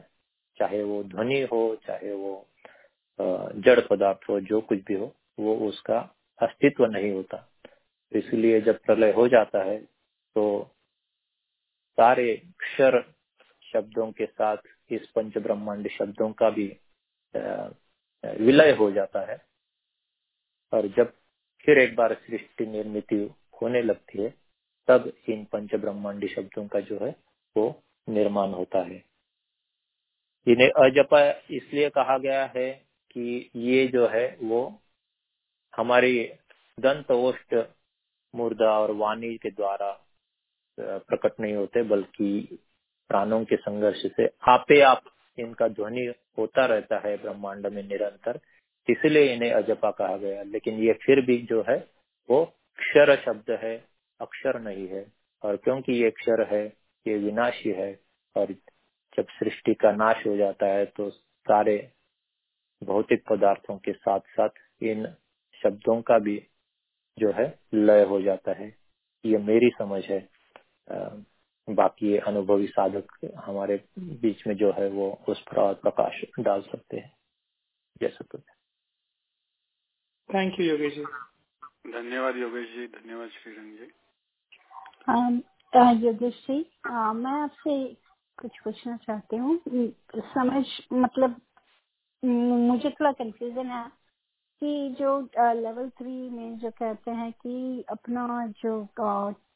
[0.59, 2.33] चाहे वो ध्वनि हो चाहे वो
[3.59, 5.99] जड़ पदार्थ हो जो कुछ भी हो वो उसका
[6.39, 7.45] अस्तित्व नहीं होता।
[8.11, 10.47] इसलिए जब प्रलय हो जाता है तो
[11.97, 13.01] सारे क्षर
[13.63, 14.57] शब्दों के साथ
[14.89, 16.75] इस पंच ब्रह्मांड शब्दों का भी
[17.35, 19.37] विलय हो जाता है।
[20.73, 21.13] और जब
[21.65, 23.13] फिर एक बार सृष्टि निर्मित
[23.61, 24.33] होने लगती है,
[24.87, 27.15] तब इन पंच ब्रह्मांडी शब्दों का जो है,
[27.57, 29.03] वो निर्माण होता है।
[30.47, 32.71] इन्हें अजपा इसलिए कहा गया है
[33.11, 34.81] कि ये जो है, वो
[35.77, 36.33] हमारी
[36.79, 37.55] दंत ओष्ट
[38.35, 39.91] मुर्दा और वाणी के द्वारा
[40.79, 42.59] प्रकट नहीं होते, बल्कि
[43.09, 45.03] प्राणों के संघर्ष से आपे आप
[45.39, 46.05] इनका ध्वनि
[46.37, 48.39] होता रहता है ब्रह्मांड में निरंतर,
[48.87, 51.77] इसलिए इन्हें अजपा कहा गया। लेकिन ये फिर भी जो है,
[52.29, 52.43] वो
[52.79, 53.75] क्षर शब्द है,
[54.19, 55.05] अक्षर नहीं है।
[55.43, 56.65] और क्योंकि ये अक्षर है,
[57.05, 57.91] ये विनाशी है,
[58.35, 58.53] और
[59.17, 61.77] जब सृष्टि का नाश हो जाता है तो सारे
[62.81, 65.05] भौतिक पदार्थों के साथ साथ इन
[65.61, 66.37] शब्दों का भी
[67.17, 68.73] जो है, लय हो जाता है।
[69.25, 70.19] ये मेरी समझ है।
[71.67, 73.77] बाकी अनुभवी साधक हमारे
[74.21, 77.17] बीच में जो है वो उस पर और प्रकाश डाल सकते हैं।
[78.01, 78.43] जय सतगुरु
[80.33, 81.03] थैंक यू योगेश जी
[81.91, 83.91] धन्यवाद योगेश जी धन्यवाद श्रीरंग जी।
[86.07, 87.93] योगेश जी मैं आपसे
[88.39, 89.61] कुछ पूछना चाहती हूँ।
[90.21, 91.41] समझ मतलब
[92.25, 93.91] मुझे थोड़ा कंफ्यूजन है
[94.61, 98.87] कि जो लेवल थ्री में जो कहते हैं कि अपना जो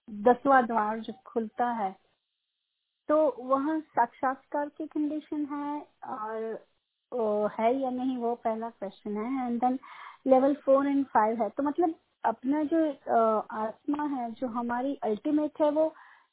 [0.10, 1.96] दसवा द्वार जो खुलता है
[3.12, 9.60] तो वह साक्षात्कार की कंडीशन है और है या नहीं वो पहला क्वेश्चन है। And
[9.62, 9.78] then
[10.28, 12.80] level four and five है। तो मतलब अपना जो
[13.58, 15.88] आत्मा है, जो हमारी अल्टीमेट है, वो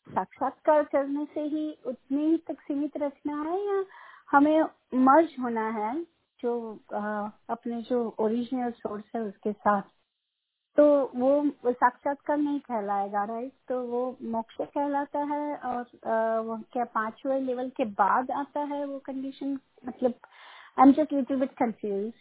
[0.06, 3.84] साक्षात्कार करने से ही उतने ही तक सीमित रखना है या
[4.30, 4.62] हमें
[5.04, 5.94] मर्ज होना है
[6.40, 6.54] जो
[6.94, 9.82] अपने जो ओरिजिनल सोर्स है उसके साथ?
[10.78, 15.84] तो वो साक्षात्कार नहीं कहलाएगा राइट तो वो मोक्ष कहलाता है और
[16.46, 20.14] वो क्या पांचवे लेवल के बाद आता है वो कंडीशन मतलब
[20.78, 22.12] I am just little bit confuse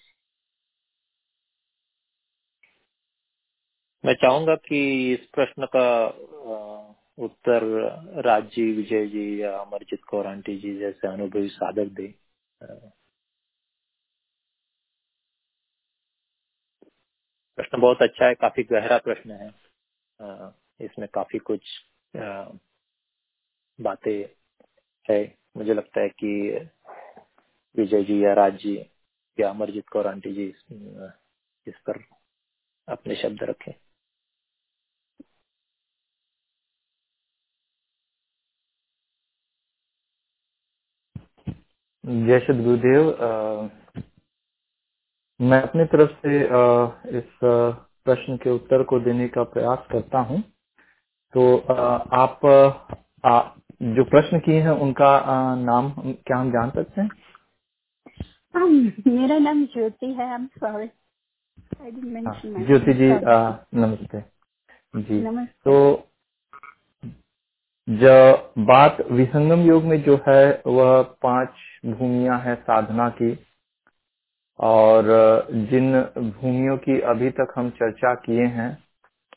[4.03, 4.80] मैं चाहूँगा कि
[5.14, 5.88] इस प्रश्न का
[7.18, 7.64] उत्तर
[8.26, 12.08] राज विजय जी या अमरजीत कौर आंटी जी जैसे अनुभवी साधक दे।
[17.58, 19.49] प्रश्न बहुत अच्छा है, काफ़ी गहरा प्रश्न है।
[20.80, 21.62] इसमें काफ़ी कुछ
[23.80, 24.26] बातें
[25.10, 25.22] है।
[25.58, 26.32] मुझे लगता है कि
[27.76, 28.78] विजय जी या राज जी
[29.38, 30.47] या अमरजीत कौर आंटी जी
[31.68, 32.03] इस पर
[32.88, 33.72] अपने शब्द रखें।
[42.28, 43.10] जय श्री गुरुदेव
[45.40, 46.40] मैं अपनी तरफ़ से
[47.18, 50.42] इस प्रश्न के उत्तर को देने का प्रयास करता हूँ।
[51.34, 51.58] तो
[52.16, 52.40] आप
[53.82, 55.10] जो प्रश्न किए हैं उनका
[55.58, 57.10] नाम क्या हम जान सकते हैं?
[59.08, 60.88] मेरा नाम ज्योति है आई एम सॉरी
[62.66, 63.10] ज्योति जी
[63.80, 64.22] नमस्ते।
[64.94, 65.74] जी नमस्ते। तो
[67.88, 68.16] जो
[68.66, 71.50] बात विसंगम योग में जो है वह पाँच
[71.88, 73.32] भूमिया है साधना की।
[74.60, 75.03] और
[75.51, 78.84] जिन भूमियों की अभी तक हम चर्चा किए हैं,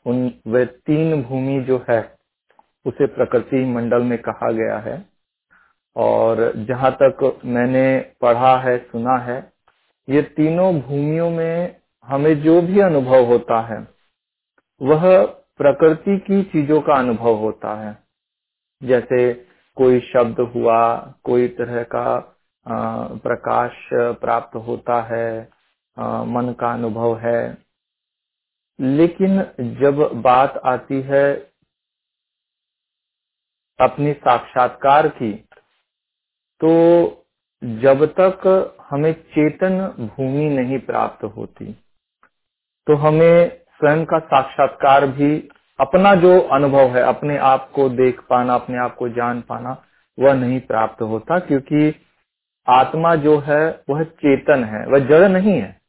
[0.05, 2.15] उन, वे तीन भूमि जो है,
[2.85, 5.05] उसे प्रकृति मंडल में कहा गया है।
[5.95, 9.53] और जहाँ तक मैंने पढ़ा है, सुना है,
[10.09, 13.87] ये तीनों भूमियों में हमें जो भी अनुभव होता है,
[14.81, 17.97] वह प्रकृति की चीज़ों का अनुभव होता है।
[18.83, 19.33] जैसे
[19.75, 22.30] कोई शब्द हुआ, कोई तरह का
[22.65, 23.89] प्रकाश
[24.21, 25.41] प्राप्त होता है
[26.27, 27.57] मन का अनुभव है।
[28.79, 29.41] लेकिन
[29.79, 31.25] जब बात आती है
[33.79, 35.31] अपनी साक्षात्कार की
[36.61, 36.69] तो
[37.81, 38.47] जब तक
[38.91, 41.71] हमें चेतन भूमि नहीं प्राप्त होती
[42.87, 45.37] तो हमें स्वयं का साक्षात्कार भी,
[45.79, 49.71] अपना जो अनुभव है, अपने आप को देख पाना, अपने आप को जान पाना,
[50.17, 51.89] वह नहीं प्राप्त होता, क्योंकि
[52.71, 55.81] आत्मा जो है, वह चेतन है, वह जड़ नहीं है।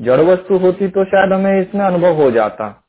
[0.00, 2.84] जड़ वस्तु होती तो शायद हमें इसमें अनुभव हो जाता।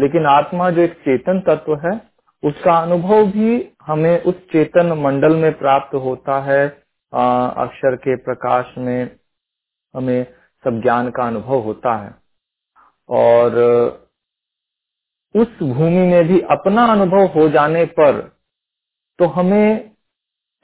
[0.00, 2.00] लेकिन आत्मा जो एक चेतन तत्व है,
[2.44, 6.68] उसका अनुभव भी हमें उस चेतन मंडल में प्राप्त होता है।
[7.56, 9.16] अक्षर के प्रकाश में
[9.96, 10.26] हमें
[10.64, 12.14] सब ज्ञान का अनुभव होता है।
[13.08, 13.50] और
[15.36, 18.32] उस भूमि में भी अपना अनुभव हो जाने पर
[19.18, 19.93] तो हमें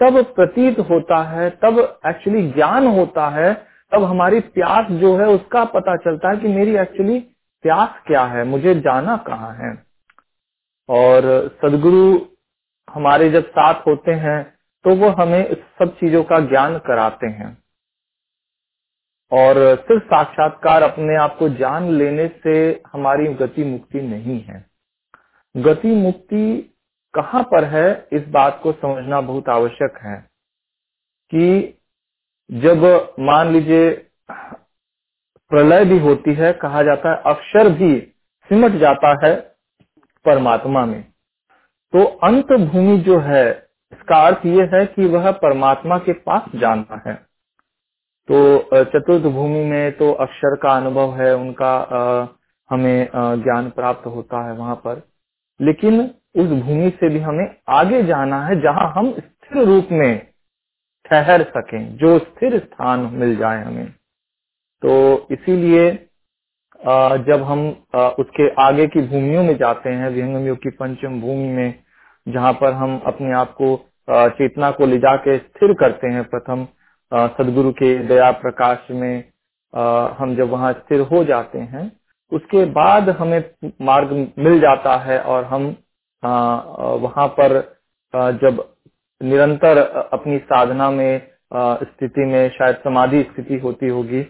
[0.00, 3.54] तब प्रतीत होता है, तब एक्चुअली ज्ञान होता है,
[3.92, 7.18] तब हमारी प्यास जो है उसका पता चलता है कि मेरी एक्चुअली
[7.64, 9.86] प्यास क्या है, मुझे जाना कहाँ है।
[10.88, 11.22] और
[11.62, 12.18] सदगुरु
[12.88, 14.42] हमारे जब साथ होते हैं
[14.84, 17.58] तो वो हमें सब चीज़ों का ज्ञान कराते हैं।
[19.32, 24.64] और सिर्फ़ साक्षात्कार अपने आप को जान लेने से हमारी गति मुक्ति नहीं है।
[25.56, 26.44] गति मुक्ति
[27.14, 30.16] कहाँ पर है, इस बात को समझना बहुत आवश्यक है
[31.32, 31.76] कि
[32.50, 32.84] जब
[33.20, 33.90] मान लीजिए
[35.50, 37.94] प्रलय भी होती है, कहा जाता है अक्षर भी
[38.50, 39.34] सिमट जाता है
[40.26, 41.02] परमात्मा में
[41.92, 43.50] तो अंत भूमि जो है,
[43.92, 47.14] इसका अर्थ ये है कि वह परमात्मा के पास जाना है।
[48.28, 51.72] तो चतुर्थ भूमि में तो अक्षर का अनुभव है, उनका
[52.70, 55.02] हमें ज्ञान प्राप्त होता है वहाँ पर,
[55.60, 56.00] लेकिन
[56.34, 60.18] उस भूमि से भी हमें आगे जाना है जहाँ हम स्थिर रूप में
[61.06, 63.86] ठहर सकें, जो स्थिर स्थान मिल जाए हमें।
[64.82, 65.90] तो इसीलिए
[67.26, 67.68] जब हम
[68.18, 71.74] उसके आगे की भूमियों में जाते हैं विहंगम योग की पंचम भूमि में,
[72.26, 73.76] जहाँ पर हम अपने आप को
[74.10, 76.66] चेतना को ले जाके स्थिर करते हैं, प्रथम
[77.12, 79.24] सदगुरु के दया प्रकाश में
[80.18, 81.90] हम जब वहाँ स्थिर हो जाते हैं,
[82.32, 83.42] उसके बाद हमें
[83.82, 85.74] मार्ग मिल जाता है और हम
[86.22, 87.58] वहाँ पर
[88.42, 88.64] जब
[89.20, 89.78] निरंतर
[90.12, 91.20] अपनी साधना में
[91.52, 94.26] स्थिति में शायद समाधि स्थिति होती होगी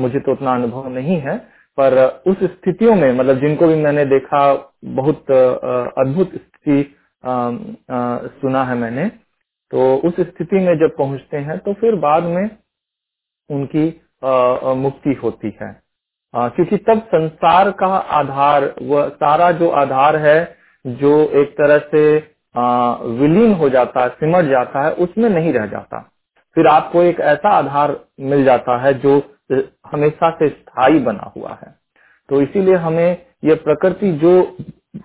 [0.00, 1.36] मुझे तो उतना अनुभव नहीं है,
[1.78, 4.52] पर उस स्थितियों में मतलब जिनको भी मैंने देखा,
[4.86, 6.94] बहुत अद्भुत स्थिति
[8.40, 9.08] सुना है मैंने
[9.72, 12.48] तो उस स्थिति में जब पहुँचते हैं तो फिर बाद में
[13.50, 13.86] उनकी
[14.82, 15.72] मुक्ति होती है।
[16.34, 17.86] क्योंकि तब संसार का
[18.18, 20.38] आधार वह सारा जो आधार है
[20.86, 22.16] जो एक तरह से
[23.18, 26.10] विलीन हो जाता है सिमट जाता है, उसमें नहीं रह जाता।
[26.54, 29.20] फिर आपको एक ऐसा आधार मिल जाता है जो
[29.92, 31.74] हमेशा से स्थायी बना हुआ है।
[32.28, 34.56] तो इसीलिए हमें यह प्रकृति जो,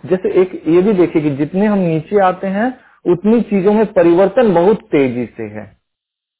[0.05, 4.53] जैसे एक, ये भी देखिए कि जितने हम नीचे आते हैं, उतनी चीज़ों में परिवर्तन
[4.53, 5.77] बहुत तेज़ी से है।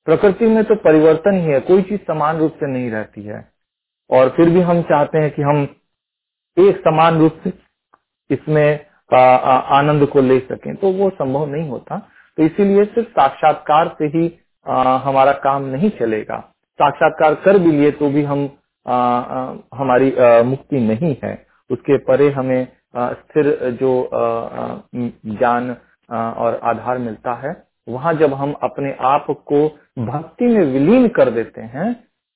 [0.06, 3.52] प्रकृति में तो परिवर्तन ही है, कोई चीज़ समान रूप से नहीं रहती है।
[4.12, 5.68] और फिर भी हम चाहते हैं कि हम
[6.58, 7.54] एक समान रूप से
[8.30, 11.98] इसमें आनंद को ले सकें तो वो संभव नहीं होता।
[12.38, 14.32] तो इसीलिए सिर्फ़ साक्षात्कार से ही
[14.66, 16.38] आ, हमारा काम नहीं चलेगा।
[16.80, 18.50] साक्षात्कार कर भी लिए तो भी हम
[18.86, 21.34] आ, आ, हमारी आ, मुक्ति नहीं है।
[21.70, 24.10] उसके परे हमें आ, स्थिर जो
[24.96, 25.76] ज्ञान
[26.10, 27.56] और आधार मिलता है
[27.88, 29.68] वहाँ जब हम अपने आप को
[30.00, 31.94] भक्ति में विलीन कर देते हैं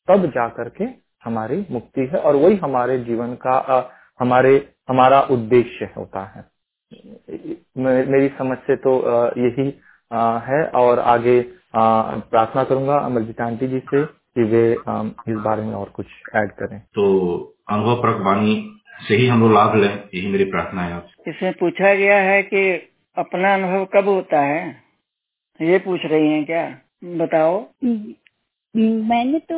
[0.08, 0.84] तब जा करके
[1.24, 3.82] हमारी मुक्ति है और वही हमारे जीवन का आ,
[4.20, 4.56] हमारे
[4.90, 6.46] हमारा उद्देश्य होता है।
[7.78, 8.92] मेरी समझ से तो
[9.38, 9.68] यही
[10.48, 11.42] है और आगे
[11.76, 16.80] प्रार्थना करूँगा अमरजीत आंटी जी से कि वे इस बारे में और कुछ ऐड करें।
[16.80, 17.04] तो
[17.70, 18.56] अनुभव प्रक वाणी
[19.08, 22.42] से ही हम लोग लाभ लें यही मेरी प्रार्थना है आपसे। इसमें पूछा गया है
[22.44, 22.62] कि
[23.18, 24.84] अपना अनुभव कब होता है?
[25.60, 26.66] ये पूछ रही हैं क्या?
[27.04, 27.66] बताओ।
[28.76, 29.58] मैंने तो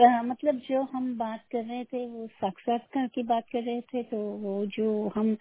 [0.00, 4.02] आ, मतलब जो हम बात कर रहे थे वो साक्षात्कार की बात कर रहे थे
[4.02, 5.36] तो वो जो हम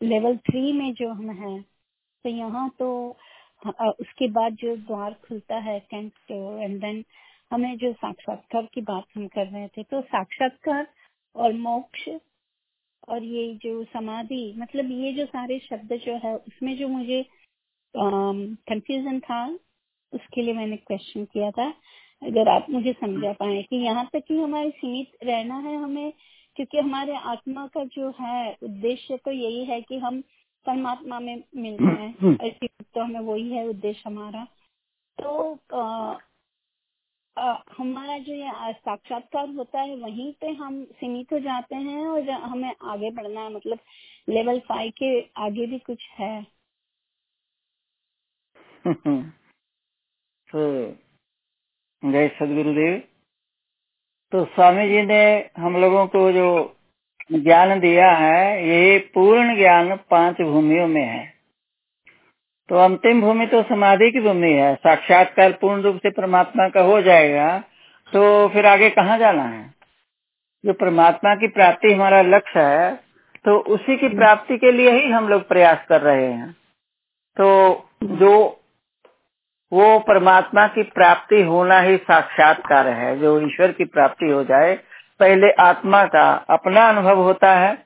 [0.00, 1.60] लेवल थ्री में जो हम हैं
[2.24, 2.88] तो यहाँ तो
[4.00, 7.04] उसके बाद जो द्वार खुलता है टेंथ एंड देन
[7.50, 10.86] हमें जो साक्षात्कार की बात हम कर रहे थे तो साक्षात्कार
[11.36, 12.08] और मोक्ष
[13.08, 17.24] और ये जो समाधि मतलब ये जो सारे शब्द जो है, उसमें जो मुझे
[17.94, 19.46] कंफ्यूजन था,
[20.12, 21.68] उसके लिए मैंने क्वेश्चन किया था।
[22.22, 26.12] अगर आप मुझे समझा पाए कि यहाँ तक कि हमारे सीमित रहना है, हमें
[26.56, 30.20] क्योंकि हमारे आत्मा का जो है उद्देश्य तो यही है कि हम
[30.66, 32.14] परमात्मा में मिल जाए
[32.48, 34.44] ऐसी तो हमें वही है उद्देश्य हमारा।
[35.22, 36.16] तो आ,
[37.38, 42.30] आ, हमारा जो ये साक्षात्कार होता है वहीं पे हम सीमित हो जाते हैं और
[42.30, 43.78] हमें आगे बढ़ना है मतलब
[44.28, 46.46] लेवल फाइव के आगे भी कुछ है।
[50.54, 50.92] तो
[52.12, 53.02] जय सदगुरुदेव।
[54.34, 55.24] तो स्वामी जी ने
[55.58, 56.46] हम लोगों को जो
[57.32, 61.22] ज्ञान दिया है ये पूर्ण ज्ञान पाँच भूमियों में है।
[62.68, 67.00] तो अंतिम भूमि तो समाधि की भूमि है। साक्षात्कार पूर्ण रूप से परमात्मा का हो
[67.02, 67.46] जाएगा
[68.12, 69.62] तो फिर आगे कहाँ जाना है?
[70.64, 72.92] जो परमात्मा की प्राप्ति हमारा लक्ष्य है
[73.44, 76.50] तो उसी की प्राप्ति के लिए ही हम लोग प्रयास कर रहे हैं।
[77.36, 77.46] तो
[78.18, 78.34] जो
[79.74, 84.74] वो परमात्मा की प्राप्ति होना ही साक्षात्कार है। जो ईश्वर की प्राप्ति हो जाए,
[85.20, 87.76] पहले आत्मा का अपना अनुभव होता है।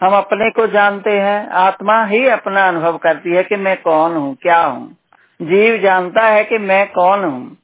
[0.00, 4.34] हम अपने को जानते हैं, आत्मा ही अपना अनुभव करती है कि मैं कौन हूँ,
[4.42, 4.96] क्या हूँ।
[5.40, 7.56] जीव जानता है कि मैं कौन हूँ,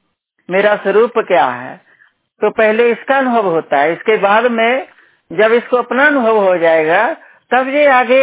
[0.49, 1.75] मेरा स्वरूप क्या है।
[2.41, 4.87] तो पहले इसका अनुभव होता है। इसके बाद में
[5.31, 7.07] जब इसको अपना अनुभव हो जाएगा,
[7.51, 8.19] तब ये आगे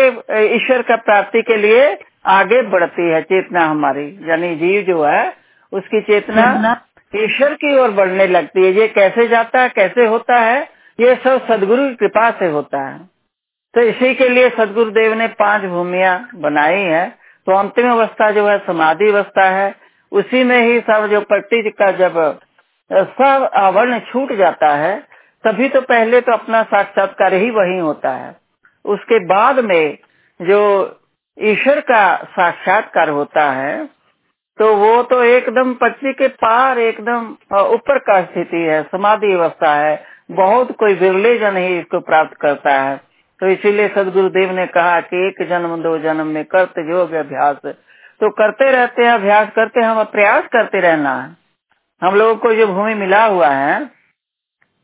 [0.55, 1.93] ईश्वर का प्राप्ति के लिए
[2.25, 5.33] आगे बढ़ती है चेतना हमारी। यानी जीव जो है
[5.73, 6.81] उसकी चेतना
[7.15, 10.61] ईश्वर की ओर बढ़ने लगती है। ये कैसे जाता है कैसे होता है
[10.99, 12.99] ये सब सदगुरु की कृपा से होता है।
[13.75, 17.09] तो इसी के लिए सदगुरुदेव ने पाँच भूमिया बनाई है।
[17.47, 19.75] तो अंतिम अवस्था जो है समाधि अवस्था है।
[20.13, 22.19] उसी में ही सब जो पट्टी का जब
[22.91, 24.99] सब आवरण छूट जाता है
[25.45, 28.35] तभी तो पहले तो अपना साक्षात्कार ही वही होता है।
[28.85, 29.99] उसके बाद में
[30.41, 30.61] जो
[31.39, 33.89] ईश्वर का साक्षात्कार होता है
[34.59, 37.27] तो वो तो एकदम पृथ्वी के पार एकदम
[37.57, 42.73] ऊपर का स्थिति है, समाधि अवस्था है, बहुत कोई विरले जन ही इसको प्राप्त करता
[42.73, 42.97] है।
[43.41, 47.57] तो इसीलिए सदगुरुदेव ने कहा कि एक जन्म, दो जन्म में करते योग अभ्यास
[48.21, 51.37] तो करते रहते हैं, अभ्यास करते हम, प्रयास करते रहना है।
[52.03, 53.83] हम लोगों को जो भूमि मिला हुआ है,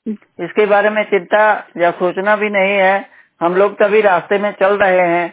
[0.06, 1.42] इसके बारे में चिंता
[1.76, 3.08] या सोचना भी नहीं है।
[3.40, 5.26] हम लोग तभी रास्ते में चल रहे हैं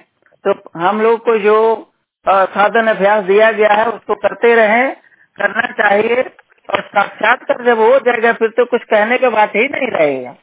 [0.48, 1.88] तो हम लोग को जो
[2.30, 4.92] साधन अभ्यास दिया गया है, उसको करते रहे,
[5.42, 6.22] करना चाहिए,
[6.70, 10.36] और साक्षात्कार जब हो जाएगा, फिर तो कुछ कहने के बात ही नहीं रहेगा।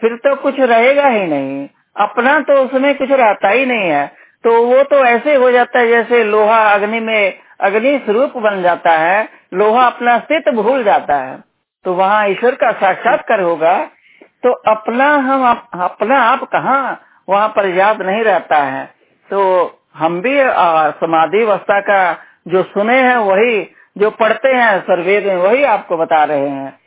[0.00, 4.12] फिर तो कुछ रहेगा ही नहीं। अपना तो उसमें कुछ रहता ही नहीं है।
[4.44, 8.90] तो वो तो ऐसे हो जाता है, जैसे लोहा अग्नि में, अग्नि स्वरूप बन जाता
[8.90, 11.44] है, लोहा अपना अस्तित्व भूल जाता है।
[11.84, 13.90] तो वहाँ ईश्वर का साक्षात्कार होगा।
[14.42, 18.84] तो अपना हम अपना आप कहाँ वहाँ पर याद नहीं रहता है।
[19.30, 19.40] तो
[19.94, 20.36] हम भी
[21.00, 22.02] समाधि अवस्था का
[22.48, 23.62] जो सुने हैं, वही
[23.98, 26.78] जो पढ़ते हैं सर्वेद में, वही आपको बता रहे हैं।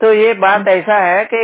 [0.00, 1.42] तो ये बात ऐसा है कि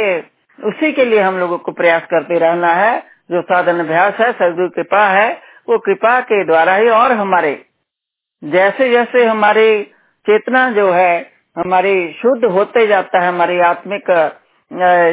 [0.59, 2.99] उसी के लिए हम लोगों को प्रयास करते रहना है।
[3.31, 5.31] जो साधन अभ्यास है, सदगुरु कृपा है,
[5.69, 7.51] वो कृपा के द्वारा ही और हमारे
[8.43, 9.83] जैसे जैसे हमारी
[10.27, 14.11] चेतना जो है, हमारी शुद्ध होते जाता है, हमारी आत्मिक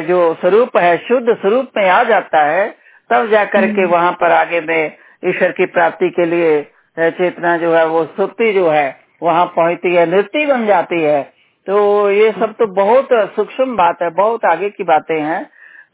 [0.08, 2.68] जो स्वरूप है, शुद्ध स्वरूप में आ जाता है
[3.10, 6.62] तब जाकर के वहाँ पर आगे में ईश्वर की प्राप्ति के लिए
[6.96, 8.88] चेतना जो है वो सुक्ति जो है
[9.22, 11.22] वहाँ पहुँचती है नृत्य बन जाती है।
[11.66, 15.44] तो ये सब तो बहुत सूक्ष्म बात है बहुत आगे की बातें हैं।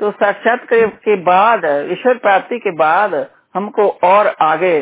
[0.01, 3.15] तो साक्षात के बाद ईश्वर प्राप्ति के बाद
[3.55, 4.81] हमको और आगे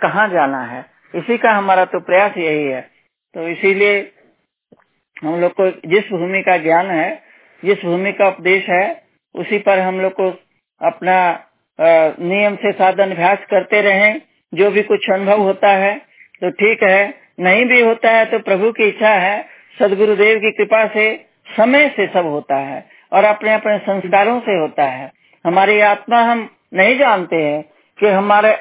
[0.00, 0.84] कहाँ जाना है?
[1.14, 2.80] इसी का हमारा तो प्रयास यही है।
[3.34, 3.98] तो इसीलिए
[5.16, 7.08] हम लोग को जिस भूमि का ज्ञान है
[7.62, 8.84] जिस भूमि का उपदेश है
[9.34, 10.30] उसी पर हम लोग को
[10.80, 11.18] अपना
[11.78, 14.20] नियम से साधन अभ्यास करते रहें,
[14.52, 15.94] जो भी कुछ अनुभव होता है
[16.42, 19.44] तो ठीक है। नहीं भी होता है तो प्रभु की इच्छा है,
[19.78, 21.04] सदगुरुदेव की कृपा से
[21.56, 25.10] समय से सब होता है और अपने अपने संस्कारों से होता है।
[25.44, 27.62] हमारी आत्मा हम नहीं जानते हैं
[27.98, 28.52] कि हमारे,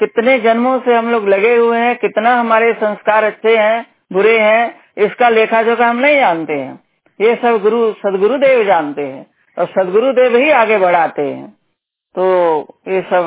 [0.00, 4.74] कितने जन्मों से हम लोग लगे हुए हैं, कितना हमारे संस्कार अच्छे हैं, बुरे हैं,
[4.98, 6.78] इसका लेखा जोखा हम नहीं जानते हैं।
[7.20, 11.52] ये सब गुरु, सदगुरुदेव जानते हैं और सदगुरुदेव ही आगे बढ़ाते हैं।
[12.14, 12.24] तो
[12.88, 13.26] ये सब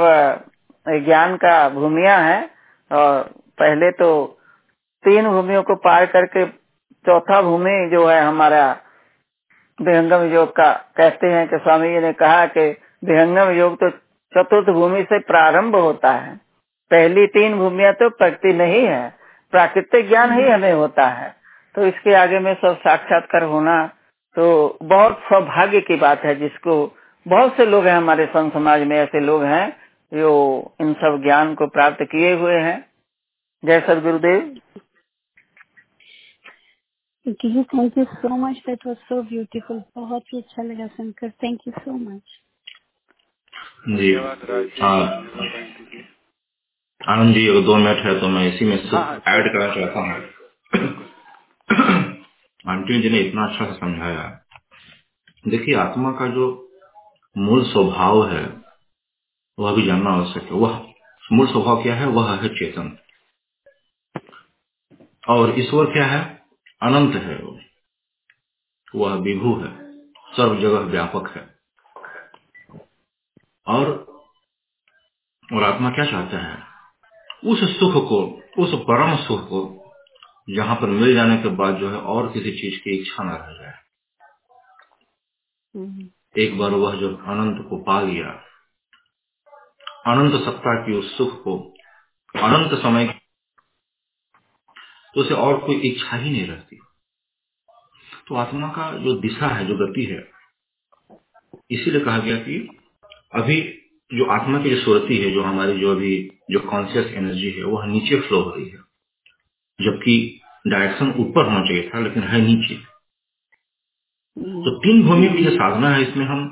[1.05, 2.39] ज्ञान का भूमिया है।
[2.91, 3.21] और
[3.59, 4.09] पहले तो
[5.03, 6.45] तीन भूमियों को पार करके
[7.05, 8.65] चौथा भूमि जो है हमारा
[9.79, 12.69] विहंगम योग का, कहते हैं कि स्वामी जी ने कहा कि
[13.03, 13.89] विहंगम योग तो
[14.33, 16.36] चतुर्थ भूमि से प्रारंभ होता है।
[16.91, 19.09] पहली तीन भूमिया तो प्रकृति नहीं है,
[19.53, 21.33] प्राकृतिक ज्ञान ही हमें होता है।
[21.75, 23.86] तो इसके आगे में सब साक्षात्कार होना
[24.36, 26.86] तो बहुत सौभाग्य की बात है, जिसको
[27.26, 29.67] बहुत से लोग हैं हमारे संत समाज में ऐसे लोग हैं
[30.11, 30.32] जो
[30.82, 32.80] इन सब ज्ञान को प्राप्त किए हुए हैं।
[33.63, 34.41] जय Sadgurudev.
[37.26, 41.30] Ji thank you so much that was so beautiful बहुत ही अच्छा लगा सुनकर.
[41.30, 42.39] Thank you so much
[43.89, 44.13] ji.
[44.82, 44.99] हाँ।
[47.01, 50.11] आनंद जी अगर दो मिनट है तो मैं इसी में ऐड करना चाहता हूँ।
[52.65, 54.23] आंटी जी ने इतना अच्छा समझाया।
[55.45, 56.45] देखिए आत्मा का जो
[57.38, 58.61] मूल स्वभाव है,
[59.59, 60.93] वह भी जानना आवश्यक है। वह,
[61.31, 62.05] मूल स्वभाव क्या है?
[62.05, 62.97] वह है चेतन।
[65.29, 66.45] और ईश्वर क्या है?
[66.81, 67.55] अनंत है
[68.95, 71.59] वह विभू है। सर्व जगह व्यापक है।
[73.67, 74.15] और
[75.53, 76.63] और आत्मा क्या चाहता है?
[77.45, 79.91] उस सुख को, उस परम सुख को,
[80.49, 83.63] जहाँ पर मिल जाने के बाद जो है और किसी चीज़ की इच्छा न रह
[83.63, 83.73] जाए।
[86.38, 88.43] एक बार वह जब अनंत को पा गया,
[90.07, 91.73] अनंत सत्ता की उस सुख को,
[92.36, 93.19] अनंत समय
[95.13, 96.79] तो उसे और कोई इच्छा ही नहीं रहती।
[98.27, 100.31] तो आत्मा का जो दिशा है, जो गति है,
[101.71, 102.77] इसीलिए कहा गया कि
[103.36, 103.61] अभी
[104.13, 107.86] जो आत्मा की जो सुरती है, जो हमारी जो अभी जो कॉन्सियस एनर्जी है, वह
[107.86, 108.77] नीचे फ्लो हो रही है।
[109.81, 112.94] जबकि डायरेक्शन ऊपर होना चाहिए था, लेकिन है नीचे।
[114.38, 116.45] तो तीन भूमि की जो साधना है, इसमें हम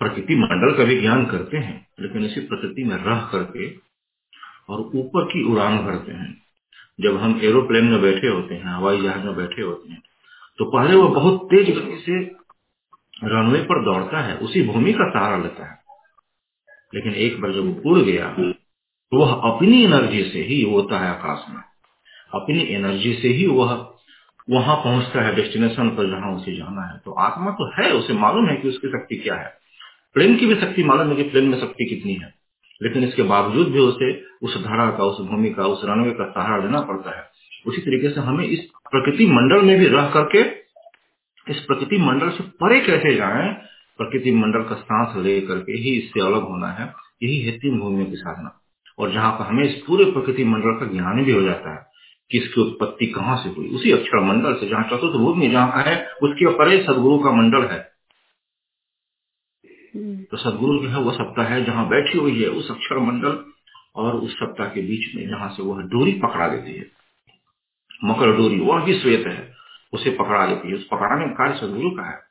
[0.00, 3.68] प्रकृति मंडल का भी ज्ञान करते हैं, लेकिन इसी प्रकृति में रह करके
[4.68, 6.42] और ऊपर की उड़ान भरते हैं।
[7.00, 10.02] जब हम एरोप्लेन में बैठे होते हैं, हवाई जहाज़ में बैठे होते हैं
[10.58, 12.18] तो पहले वो बहुत तेज गति से
[13.24, 15.78] रनवे पर दौड़ता है, उसी भूमि का सहारा लेता है।
[16.94, 21.08] लेकिन एक बार जब वो उड़ गया तो वह अपनी एनर्जी से ही होता है
[21.10, 21.62] आकाश में।
[22.34, 23.72] अपनी एनर्जी से ही वह
[24.50, 28.46] वहाँ पहुँचता है डेस्टिनेशन पर जहाँ उसे जाना है। तो आत्मा तो है, उसे मालूम
[28.46, 29.52] है कि उसकी शक्ति क्या है।
[30.14, 32.34] प्लेन की भी शक्ति मालूम है कि प्लेन में शक्ति कितनी है।
[32.82, 36.64] लेकिन इसके बावजूद भी उसे उस धारा का, उस भूमि का, उस रनवे का सहारा
[36.64, 37.24] लेना पड़ता है।
[37.66, 40.40] उसी तरीके से हमें इस प्रकृति मंडल में भी रह करके,
[41.52, 43.52] इस प्रकृति मंडल से परे कैसे जाए,
[43.98, 48.06] प्रकृति मंडल का सांस ले करके ही इससे अलग होना है। यही है तीन भूमियों
[48.06, 48.62] की साधना।
[48.98, 51.91] और जहाँ पर हमें इस पूरे प्रकृति मंडल का ज्ञान भी हो जाता है।
[52.32, 53.68] कि इसकी उत्पत्ति कहाँ से हुई?
[53.68, 57.92] उसी अक्षर मंडल से जहाँ चतुर्थ में जहाँ है उसके परे सदगुरु का मंडल है।
[60.24, 63.44] तो सदगुरु जो है वह सप्ताह है जहाँ बैठी हुई है उस अक्षर मंडल
[63.96, 66.86] और उस सप्ताह के बीच में जहाँ से वह डोरी पकड़ा देती है।
[68.04, 69.54] मकर डोरी वह भी श्वेत है
[69.92, 72.22] उसे पकड़ा लेती है। उस पकड़ाने का कार्य सदगुरु का है।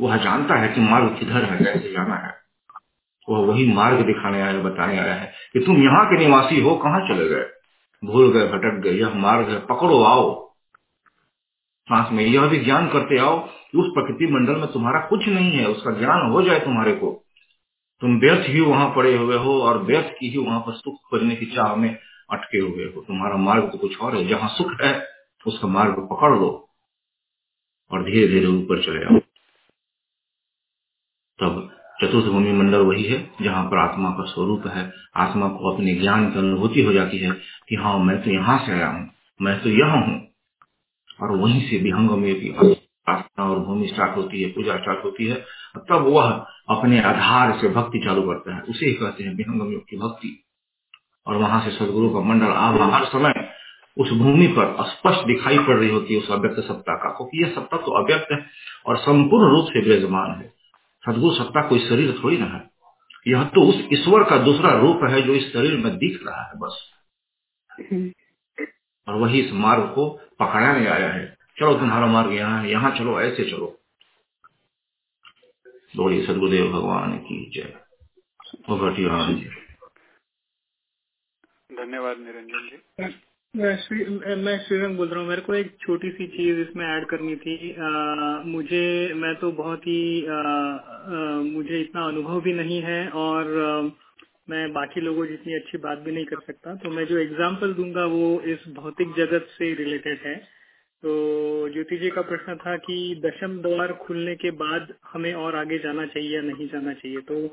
[0.00, 2.38] वह जानता है कि मार्ग किधर है कैसे जाना है।
[3.28, 7.08] वह वही मार्ग दिखाने आया बताने आया है कि तुम यहाँ के निवासी हो कहाँ
[7.08, 7.57] चले गए?
[8.04, 10.48] भूल गए, भटक गए यह मार्ग है पकड़ो, आओ।
[11.88, 15.50] सांस में यह भी ज्ञान करते आओ कि उस प्रकृति मंडल में तुम्हारा कुछ नहीं
[15.50, 17.24] है, उसका ज्ञान हो जाए तुम्हारे को।
[18.00, 21.36] तुम व्यर्थ ही वहाँ पड़े हुए हो और व्यर्थ की ही वहाँ पर सुख खोजने
[21.36, 21.98] की चाह में
[22.30, 25.06] अटके हुए हो। तुम्हारा मार्ग तो कुछ और है, जहाँ सुख है,
[25.46, 26.68] उसका मार्ग पकड़ लो
[27.90, 29.20] और धीरे धीरे ऊपर चले आओ।
[31.38, 31.67] तब
[32.02, 36.30] चतुर्थ भूमि मंडल वही है, जहाँ पर आत्मा का स्वरूप है। आत्मा को अपने ज्ञान
[36.30, 37.30] की अनुभूति हो जाती है
[37.68, 39.10] कि हाँ मैं तो यहाँ से आया हूँ,
[39.42, 40.26] मैं तो यह हूँ।
[41.22, 42.32] और वहीं से विहंग में
[43.38, 45.36] और भूमि स्टार्ट होती है, पूजा स्टार्ट होती है।
[45.88, 46.30] तब वह
[46.70, 50.44] अपने आधार से भक्ति चालू करता है। उसे ही कहते हैं विहंगम योग की भक्ति।
[51.26, 53.48] और वहाँ से सदगुरु का मंडल आभ हर समय
[53.96, 57.50] उस भूमि पर स्पष्ट दिखाई पड़ रही होती है उस अव्यक्त सत्ता का। क्योंकि यह
[57.50, 58.38] सत्ता तो अव्यक्त है
[58.86, 60.57] और संपूर्ण रूप से विराजमान है।
[61.08, 62.70] सदगुरु सत्ता कोई शरीर थोड़ी ना है।
[63.26, 66.52] यह तो उस ईश्वर का दूसरा रूप है जो इस शरीर में दिख रहा है
[66.58, 66.90] बस।
[69.08, 73.20] और वही इस मार्ग को पकड़ाने आया है। चलो तुम्हारा मार्ग यहाँ है यहाँ चलो
[73.20, 73.80] ऐसे चलो।
[75.96, 77.80] बोलिए सदगुरुदेव भगवान की जय।
[81.72, 84.04] धन्यवाद निरंजन जी। मैं श्री
[84.36, 87.54] मैं श्रीरंग बोल रहा हूँ। मेरे को एक छोटी सी चीज़ इसमें ऐड करनी थी।
[87.72, 93.50] आ, मुझे मैं तो बहुत ही आ, आ, मुझे इतना अनुभव भी नहीं है और
[93.60, 93.80] आ,
[94.50, 98.04] मैं बाकी लोगों जितनी अच्छी बात भी नहीं कर सकता। तो मैं जो एग्ज़ाम्पल दूँगा
[98.06, 100.36] वो इस भौतिक जगत से रिलेटेड है।
[101.02, 105.78] तो ज्योति जी का प्रश्न था कि दशम द्वार खुलने के बाद हमें और आगे
[105.78, 107.46] जाना चाहिए या नहीं जाना चाहिए। तो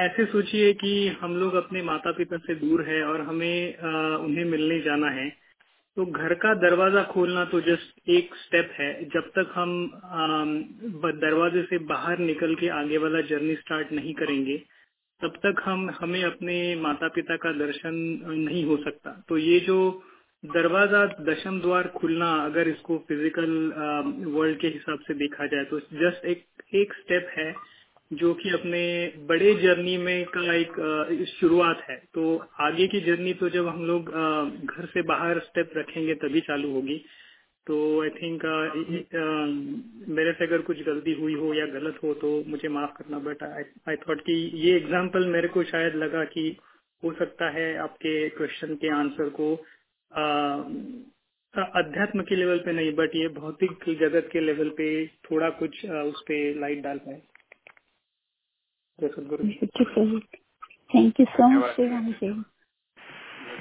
[0.00, 4.44] ऐसे सोचिए कि हम लोग अपने माता पिता से दूर है और हमें आ, उन्हें
[4.46, 5.28] मिलने जाना है।
[5.96, 9.70] तो घर का दरवाज़ा खोलना तो जस्ट एक स्टेप है। जब तक हम
[11.16, 14.56] दरवाजे से बाहर निकल के आगे वाला जर्नी स्टार्ट नहीं करेंगे
[15.20, 17.94] तब तक हम हमें अपने माता पिता का दर्शन
[18.24, 19.76] नहीं हो सकता। तो ये जो
[20.44, 23.52] दरवाज़ा दशम द्वार खुलना अगर इसको फ़िज़िकल
[24.30, 26.44] वर्ल्ड के हिसाब से देखा जाए तो जस्ट एक
[26.74, 27.52] एक स्टेप है।
[28.10, 28.80] जो कि अपने
[29.28, 34.10] बड़े जर्नी में का एक शुरुआत है। तो आगे की जर्नी तो जब हम लोग
[34.66, 36.98] घर से बाहर स्टेप रखेंगे तभी चालू होगी।
[37.66, 38.42] तो आई थिंक
[40.10, 43.42] मेरे से अगर कुछ गलती हुई हो या गलत हो तो मुझे माफ़ करना। बट
[43.42, 44.34] आई थॉट कि
[44.64, 46.48] ये एग्जांपल मेरे को शायद लगा कि
[47.02, 49.54] हो सकता है आपके क्वेश्चन के आंसर को
[51.74, 54.86] अध्यात्म के लेवल पे नहीं बट ये भौतिक जगत के लेवल पे
[55.24, 57.20] थोड़ा कुछ उस पर लाइट डाल पाए।
[60.94, 61.80] थैंक यू सो मच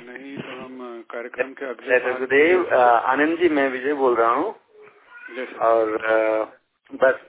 [0.08, 4.50] नहीं तो हम कार्यक्रम के अगले गुरुदेव आनंद जी मैं विजय बोल रहा हूँ।
[5.62, 5.98] और
[6.92, 7.20] बस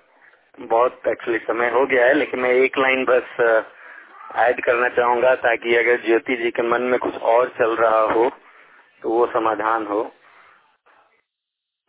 [0.61, 3.41] बहुत एक्चुअली समय हो गया है लेकिन मैं एक लाइन बस
[4.37, 8.29] ऐड करना चाहूँगा ताकि अगर ज्योति जी के मन में कुछ और चल रहा हो
[9.03, 10.03] तो वो समाधान हो।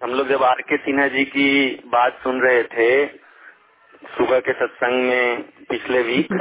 [0.02, 1.50] हम लोग जब आर के सिन्हा जी की
[1.88, 2.90] बात सुन रहे थे
[4.18, 6.34] सुबह के सत्संग में पिछले वीक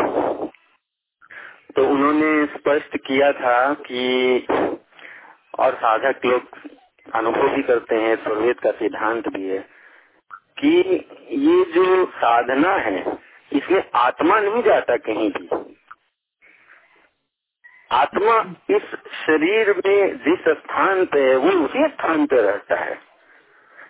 [1.76, 4.46] तो उन्होंने स्पष्ट किया था कि
[5.58, 6.58] और साधक लोग
[7.14, 9.58] अनुभव भी करते हैं स्वर्वेद का सिद्धांत भी है
[10.58, 10.70] कि
[11.30, 13.00] ये जो साधना है,
[13.52, 15.48] इसमें आत्मा नहीं जाता कहीं भी।
[17.90, 18.38] आत्मा
[18.70, 22.98] इस शरीर में जिस स्थान पे है, वो उसी स्थान पे रहता है।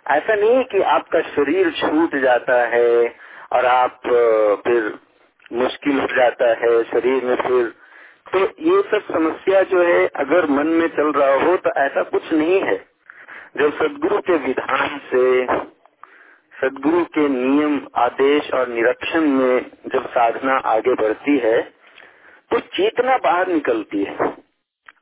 [0.09, 3.16] ऐसा नहीं है कि आपका शरीर छूट जाता है
[3.53, 4.01] और आप
[4.66, 4.93] फिर
[5.53, 7.72] मुश्किल हो जाता है, शरीर में फिर।
[8.32, 12.32] तो ये सब समस्या जो है, अगर मन में चल रहा हो तो ऐसा कुछ
[12.32, 12.76] नहीं है।
[13.57, 15.45] जब सदगुरु के विधान से,
[16.55, 21.61] सदगुरु के नियम, आदेश और निरीक्षण में जब साधना आगे बढ़ती है
[22.51, 24.16] तो चेतना बाहर निकलती है।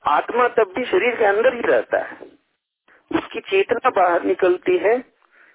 [0.08, 2.16] आत्मा तब भी शरीर के अंदर ही रहता है।
[3.10, 4.98] उसकी चेतना बाहर निकलती है,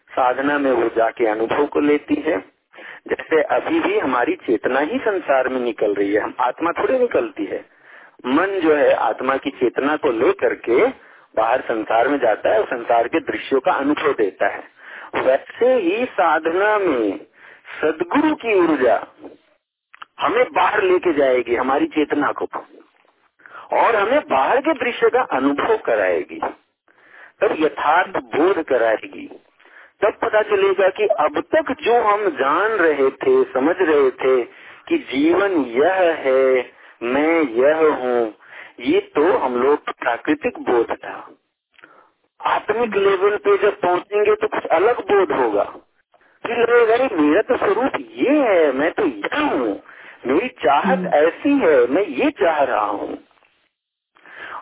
[0.10, 2.38] साधना में वो जाके अनुभव को लेती है।
[3.08, 7.46] जैसे अभी भी हमारी चेतना ही संसार में निकल रही है, हम आत्मा थोड़ी निकलती
[7.46, 7.66] है।
[8.26, 10.88] मन जो है, आत्मा की चेतना को लेकर के
[11.38, 14.64] बाहर संसार में जाता है और संसार के दृश्यों का अनुभव देता है।
[15.16, 17.18] वैसे ही साधना में
[17.82, 19.08] सदगुरु की ऊर्जा
[20.20, 22.46] हमें बाहर लेके जाएगी, हमारी चेतना को।
[23.74, 26.40] और हमें बाहर के दृश्य का अनुभव कराएगी।
[27.42, 29.40] तब यथार्थ बोध कराएगी।
[30.02, 34.44] तब पता चलेगा कि अब तक जो हम जान रहे थे समझ रहे थे
[34.90, 36.44] कि जीवन यह है
[37.14, 38.22] मैं यह हूँ
[38.82, 41.16] ये तो हम लोग प्राकृतिक बोध था।
[42.40, 45.64] आत्मिक लेवल पे जब पहुँचेंगे तो कुछ अलग बोध होगा।
[46.46, 49.82] फिर लगेगा अरे मेरा तो स्वरूप ये है मैं तो यह हूँ
[50.28, 53.18] मेरी चाहत ऐसी है मैं ये चाह रहा हूँ।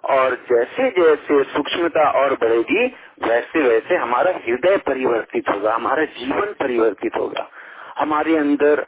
[0.09, 2.85] और जैसे जैसे सूक्ष्मता और बढ़ेगी
[3.23, 7.49] वैसे वैसे हमारा हृदय परिवर्तित होगा हमारा जीवन परिवर्तित होगा।
[7.97, 8.85] हमारे अंदर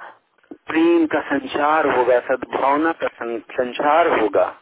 [0.68, 3.08] प्रेम का संचार होगा सद्भावना का
[3.54, 4.56] संचार होगा।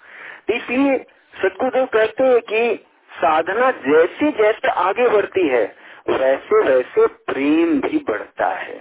[0.50, 0.98] इसलिए
[1.42, 5.66] सदगुरुदेव कहते हैं कि साधना जैसे जैसे आगे बढ़ती है
[6.10, 8.80] वैसे वैसे प्रेम भी बढ़ता है।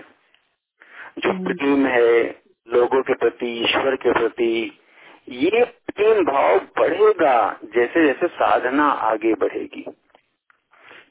[1.19, 4.81] जो प्रेम है लोगों के प्रति ईश्वर के प्रति
[5.29, 9.85] ये प्रेम भाव बढ़ेगा जैसे जैसे साधना आगे बढ़ेगी।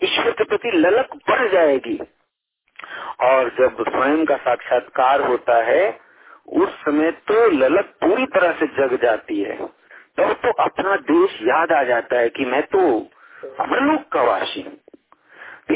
[0.04, 2.00] ईश्वर के प्रति ललक बढ़ जाएगी।
[3.22, 6.00] और जब स्वयं का साक्षात्कार होता है
[6.48, 9.58] उस समय तो ललक पूरी तरह से जग जाती है।
[10.18, 13.00] तब तो, तो अपना देश याद आ जाता है कि मैं तो
[13.60, 14.80] अमरलोक का वासी हूँ।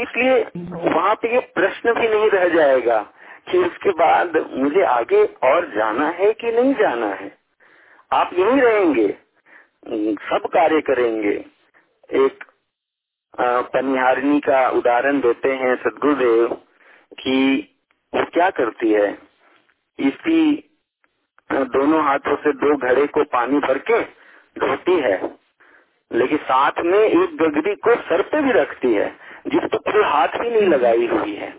[0.02, 3.02] इसलिए वहाँ पे ये प्रश्न भी नहीं रह जाएगा
[3.50, 7.37] कि उसके बाद मुझे आगे और जाना है कि नहीं जाना है।
[8.10, 9.08] आप यहीं रहेंगे,
[10.22, 11.32] सब कार्य करेंगे।
[12.16, 12.44] एक
[13.74, 16.54] पनिहारिणी का उदाहरण देते हैं सदगुरुदेव
[17.18, 17.36] कि
[18.12, 19.10] वो क्या करती है?
[19.98, 20.40] इसी
[21.52, 24.00] दोनों हाथों से दो घड़े को पानी भर के
[24.58, 25.16] धोती है,
[26.10, 29.08] लेकिन साथ में एक गगरी को सर पे भी रखती है
[29.46, 31.54] जिस पर कोई हाथ भी नहीं लगाई हुई है।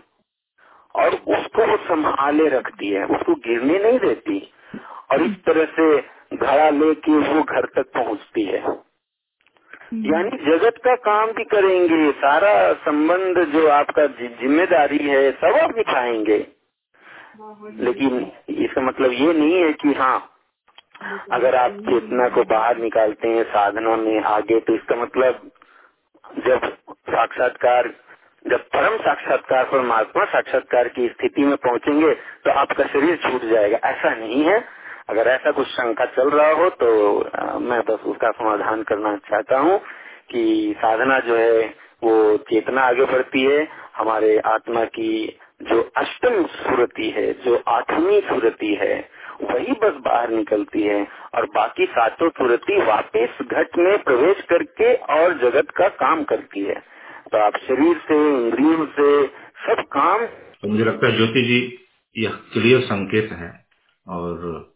[0.94, 4.52] और उसको वो संभाले रखती है, उसको गिरने नहीं देती।
[5.10, 8.60] और इस तरह से घड़ा लेके वो घर तक पहुँचती है।
[10.06, 12.52] यानी जगत का काम भी करेंगे सारा
[12.82, 16.38] संबंध जो आपका ज़िम्मेदारी है सब आप निभाएँगे।
[17.80, 18.20] लेकिन
[18.56, 20.18] इसका मतलब ये नहीं है कि हाँ
[21.32, 25.50] अगर आप चेतना को बाहर निकालते हैं साधना में आगे तो इसका मतलब
[26.46, 26.66] जब
[27.10, 27.88] साक्षात्कार
[28.44, 32.12] जब परम साक्षात्कार परमात्मा साक्षात्कार की स्थिति में पहुँचेंगे
[32.44, 34.58] तो आपका शरीर छूट जाएगा। ऐसा नहीं है।
[35.10, 36.90] अगर ऐसा कुछ शंका चल रहा हो तो
[37.60, 39.78] मैं बस उसका समाधान करना चाहता हूँ
[40.30, 41.62] कि साधना जो है,
[42.04, 48.74] वो चेतना आगे बढ़ती है। हमारे आत्मा की जो अष्टम सुरति है, जो आठवीं सुरति
[48.74, 48.94] है,
[49.42, 55.38] वही बस बाहर निकलती है और बाकी सातों सुरति वापस घट में प्रवेश करके और
[55.38, 56.80] जगत का काम करती है।
[57.32, 59.26] तो आप शरीर से, इंद्रियों से,
[59.66, 60.26] सब काम
[60.62, 61.60] तो मुझे लगता है ज्योति जी,
[62.16, 63.52] यह क्लियर संकेत है
[64.06, 64.69] और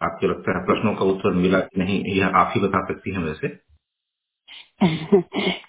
[0.00, 3.20] आपको लगता है प्रश्नों का उत्तर मिला कि नहीं, यह आप ही बता सकती हैं
[3.20, 3.48] वैसे?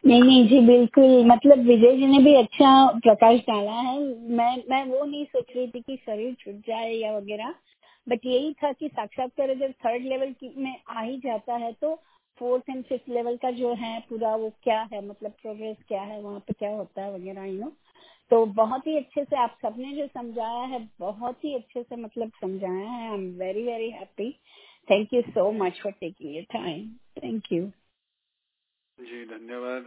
[0.05, 3.99] नहीं नहीं, जी, बिल्कुल। मतलब विजय जी ने भी अच्छा प्रकाश डाला है।
[4.29, 7.55] मैं मैं वो नहीं सोच रही थी कि शरीर छूट जाए या वगैरह
[8.07, 11.95] बट यही था कि साक्षात्कार अगर थर्ड लेवल में आ ही जाता है तो
[12.37, 15.07] फोर्थ एंड फिफ्थ लेवल का जो है पूरा वो क्या है?
[15.07, 16.21] मतलब प्रोग्रेस क्या है?
[16.21, 17.73] वहाँ पे क्या होता है वगैरह यू नो
[18.31, 22.31] तो बहुत ही अच्छे से आप सबने जो समझाया है, बहुत ही अच्छे से मतलब
[22.41, 24.31] समझाया है। I am very very happy
[24.91, 26.89] thank you so much for taking your time
[27.23, 27.67] thank you
[28.99, 29.85] ji, धन्यवाद।